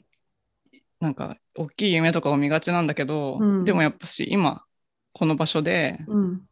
[1.03, 4.63] なんか大きい夢とかを見がちなんだけど、うん、でもやっぱし今
[5.13, 5.99] この場所で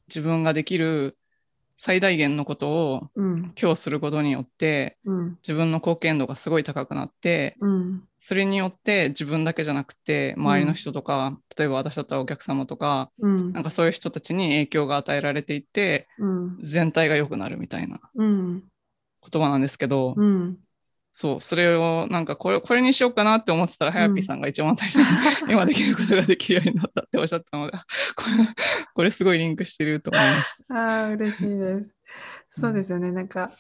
[0.09, 1.16] 自分ができる
[1.76, 16.09] 最大限のことを今日することによって、うん、自分の貢献度がすごい高くなって、うん、それによって自分だけじゃなくて周りの人とか、例えば私だったらお客様とか、なんかそういう人たちに影響が与えられていって、
[16.61, 18.62] 全体が良くなるみたいな言
[19.40, 20.16] 葉なんですけど、
[21.21, 25.05] そう、それをなんかこれこれにしようかなって思ってたら、はやぴーさんが一番最初に、
[25.53, 28.47] 今できることができるようになったっておっしゃったので、これ
[28.95, 30.75] これすごいリンクしてると思いました。
[30.75, 31.95] ああ、嬉しいです。
[32.49, 33.12] そうですよね。
[33.12, 33.53] なんか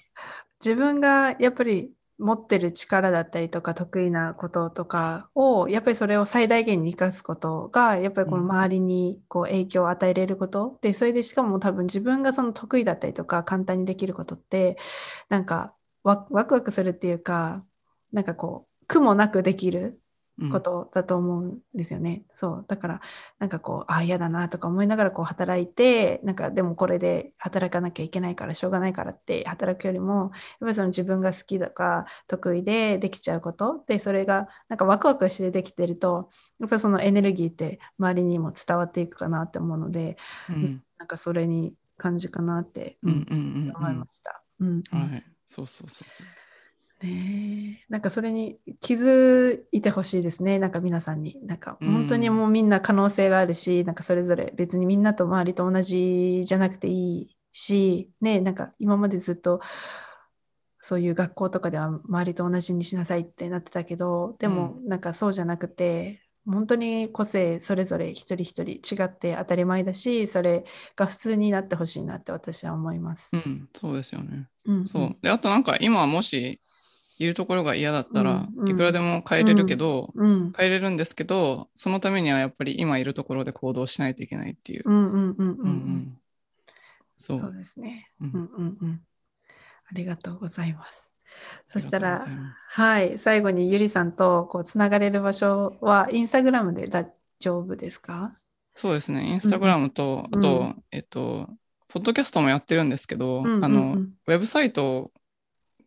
[0.64, 14.78] 自分がやっぱり持ってる力だったりとか得意なこととかをやっぱりそれを最大限に生かすことがやっぱりこの周りにこう影響を与えれること、でそれでしかも多分自分がその得意だったりとか簡単にできることって
[15.28, 17.64] なんかワワクワクするっていうか
[18.12, 20.00] なんかこう苦もなくできる
[20.48, 22.24] ことだと思うんですよね。
[22.28, 22.64] うん、そう。
[22.66, 23.00] だから
[23.38, 30.30] なんかこうあ嫌だなとか思いながらこう働いてなんかでもこれで働かなきゃいけないからしょうがないからって働くよりもやっ
[30.60, 40.16] ぱりその自分が好きとか得意でできちゃうことでそれがなんかワクワクしてできてるとやっぱりそのエネルギーって周りにも伝わっていくかなって思うので、
[40.48, 44.42] うん、なんかそれに感じかなって、思いました。
[44.60, 44.82] うん。
[44.90, 46.26] はいそうそうそうそう。
[47.04, 50.60] ねなんかそれに気づいてほしいですね。
[50.60, 51.40] なんか皆さんに。
[51.42, 59.60] なんか本当にもうみんな可能性があるし、うん、なんかそれぞれ別にみんなと周りと同じじゃなくていいし、ね、なんか今までずっと
[60.78, 70.64] そういう学校とかでは周りと同じにしなさいってなってたけど、でもなんかそうじゃなくて、本当に個性それぞれ一人一人違って当たり前だしそれ
[70.96, 73.30] が普通になってほしいなって私は思います。
[73.32, 74.48] うん、そうですよね。
[74.64, 76.58] うん、そうであとなんか今もし
[77.18, 84.84] いるところが嫌だったら、うんうん、いくらでも変えれるけど、うん、変えれるんですけどそのためにはやっぱり今いるところで行動しないといけないっていう。
[87.16, 88.10] そうですね。
[88.20, 89.02] うんうんうん。
[89.90, 91.09] ありがとうございます。
[91.66, 92.26] そしたら、
[92.68, 98.30] はい、最後にゆりさんとこうつながれる場所はインスタグラムで大丈夫ですか？
[98.74, 101.48] そうですね、インスタグラムと、うん、あと、うん、えっと、
[101.88, 105.10] ポッドキャストもやってるんですけど、うんうんうん、あの、ウェブサイト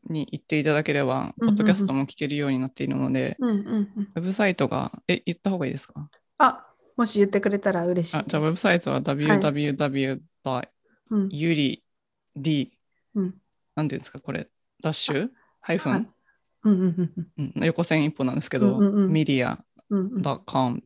[0.09, 6.09] に行っていただければ、ポッドキャストも聞けるようになっているので、うんうんうん、ウェブサイトが、え、言った方がいいですか？
[6.39, 6.67] あ、
[6.97, 10.69] もし言ってくれたら嬉しいあじゃあ、ウェブサイトは www.yuri.d、はい。
[13.15, 13.33] うん、
[13.75, 14.49] なんていうんですか、これ、
[14.83, 15.29] ダッシュ？
[15.61, 16.07] ハイフン、
[17.55, 19.63] 横線一歩なんですけど、メディア
[20.45, 20.83] .com、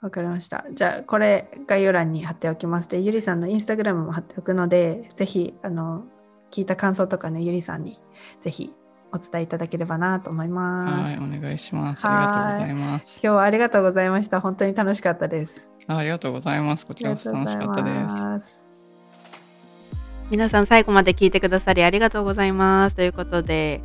[0.00, 0.64] わかりました。
[0.72, 2.88] じゃあ、これ概要欄に貼っておきます。
[2.88, 6.04] で、ゆりさんのインスタグラムも貼っておくので、ぜひ、あの、
[6.52, 7.98] 聞いた感想とかね、ゆりさんに
[8.40, 8.72] ぜひ
[9.12, 11.18] お伝えいただければなと思います。
[11.18, 12.06] はい、お願いします。
[12.06, 13.20] ありがとうございます。
[13.22, 14.40] 今日はありがとうございました。
[14.40, 15.72] 本当に楽しかったです。
[15.88, 16.86] ありがとうございます。
[16.86, 18.67] こちらこそ楽しかったです。
[20.30, 22.96] 皆さん最後まで聞いてくださりありがとうございます。
[22.96, 23.80] ということで、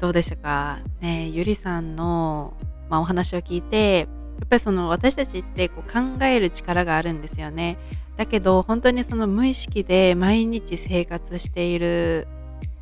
[0.00, 0.78] どうでしたか？
[1.02, 2.54] ねゆりさんの、
[2.88, 7.76] まあ、お話を聞いて、やっぱりその私たちってこう考える力があるんですよね。
[8.16, 12.26] だけど本当にその無意識で毎日生活している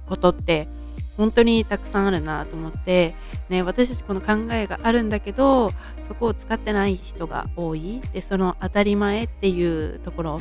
[0.06, 0.68] ことって
[1.16, 3.16] 本当にたくさんあるなと思って、
[3.48, 5.70] ね、私たちこの考えがあるんだけど
[6.06, 10.38] そこを使ってない人が多いでその当たり前っていうところ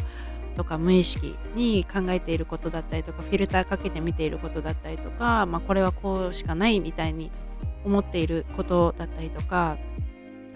[0.55, 7.31] とか無意識に考えていることだったりとかフィルターかけて見ていることだったりとか、まあ、これはこうしかないみたいに
[7.85, 9.77] 思っていることだったりとか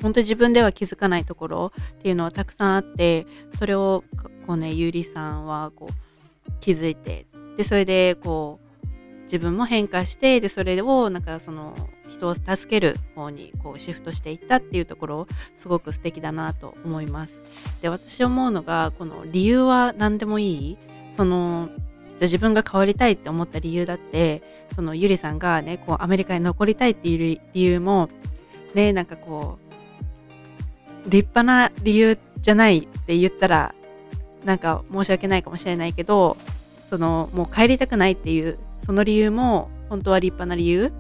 [0.02, 3.26] 本当に自分では気づかないところっていうのはたくさんあって
[3.58, 4.04] それを
[4.46, 7.26] こうねゆりさんはこう気づいて
[7.58, 8.62] でそれでこう
[9.24, 11.74] 自分も変化してでそれをなんかその
[12.08, 17.40] 人を助ける方にこうシフトしていったっていうところすごく素敵だなと思います。
[17.82, 20.78] で私思うのがこの理由は何でもいい？
[21.18, 21.70] その
[22.20, 24.44] じゃ自分が変わりたいって思った理由だって
[24.76, 28.10] そのゆりさんがねこうアメリカに残りたいっていう理由も
[28.76, 29.58] ねなんかこ
[31.06, 33.74] う立派な理由じゃないって言ったら
[34.46, 36.38] なんか申し訳ないかもしれないけど
[36.90, 40.92] そのもう帰りたくないっていうその理由も本当は立派な理由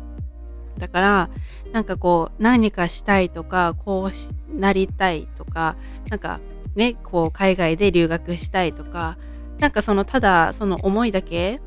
[0.77, 1.29] だから
[1.71, 5.75] なんかこう何かしたいとかこうなりたいとか
[6.09, 6.39] なんか
[6.75, 9.17] ねこう海外で留学したいとか
[9.59, 11.61] なんかそのただその思いだけ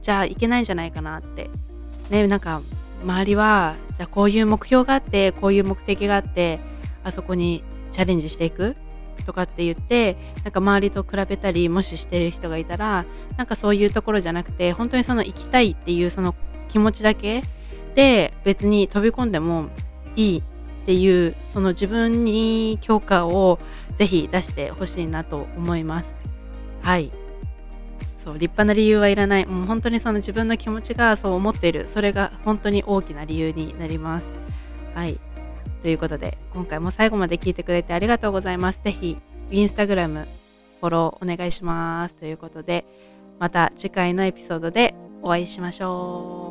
[0.00, 1.50] じゃいけないんじゃないかなって。
[2.10, 2.62] ねなんか
[3.02, 6.60] 周りはじゃあこういう目標があってこういう目的があって
[7.04, 7.62] あそこに
[7.92, 8.76] チャレンジしていく。
[9.24, 13.04] とかって言ってなんか周りと比べたりもししてる人がいたら
[13.36, 16.34] なんかそういうところじゃなくて本当にその行きたいっていうその
[16.68, 17.42] 気持ちだけ
[17.94, 19.68] で別に飛び込んでも
[20.16, 20.42] いいっ
[20.86, 23.58] ていうその自分に許可を
[23.98, 26.08] ぜひ出してほしいなと思います。
[26.82, 27.10] はい。
[28.16, 29.46] そう立派な理由はいらない。
[29.46, 31.86] もう本当にその自分の気持ちがそう思っている。
[31.86, 34.26] それが本当に大きな理由になります。
[34.94, 35.18] はい。
[35.82, 38.80] ということで今回も最後まで聞いてくれてありがとうございます。
[38.84, 39.18] 是非
[39.50, 40.26] インスタグラム
[40.80, 42.14] フォローお願いします。
[42.16, 42.84] ということで
[43.38, 46.45] また次回のエピソードでお会いしましょう。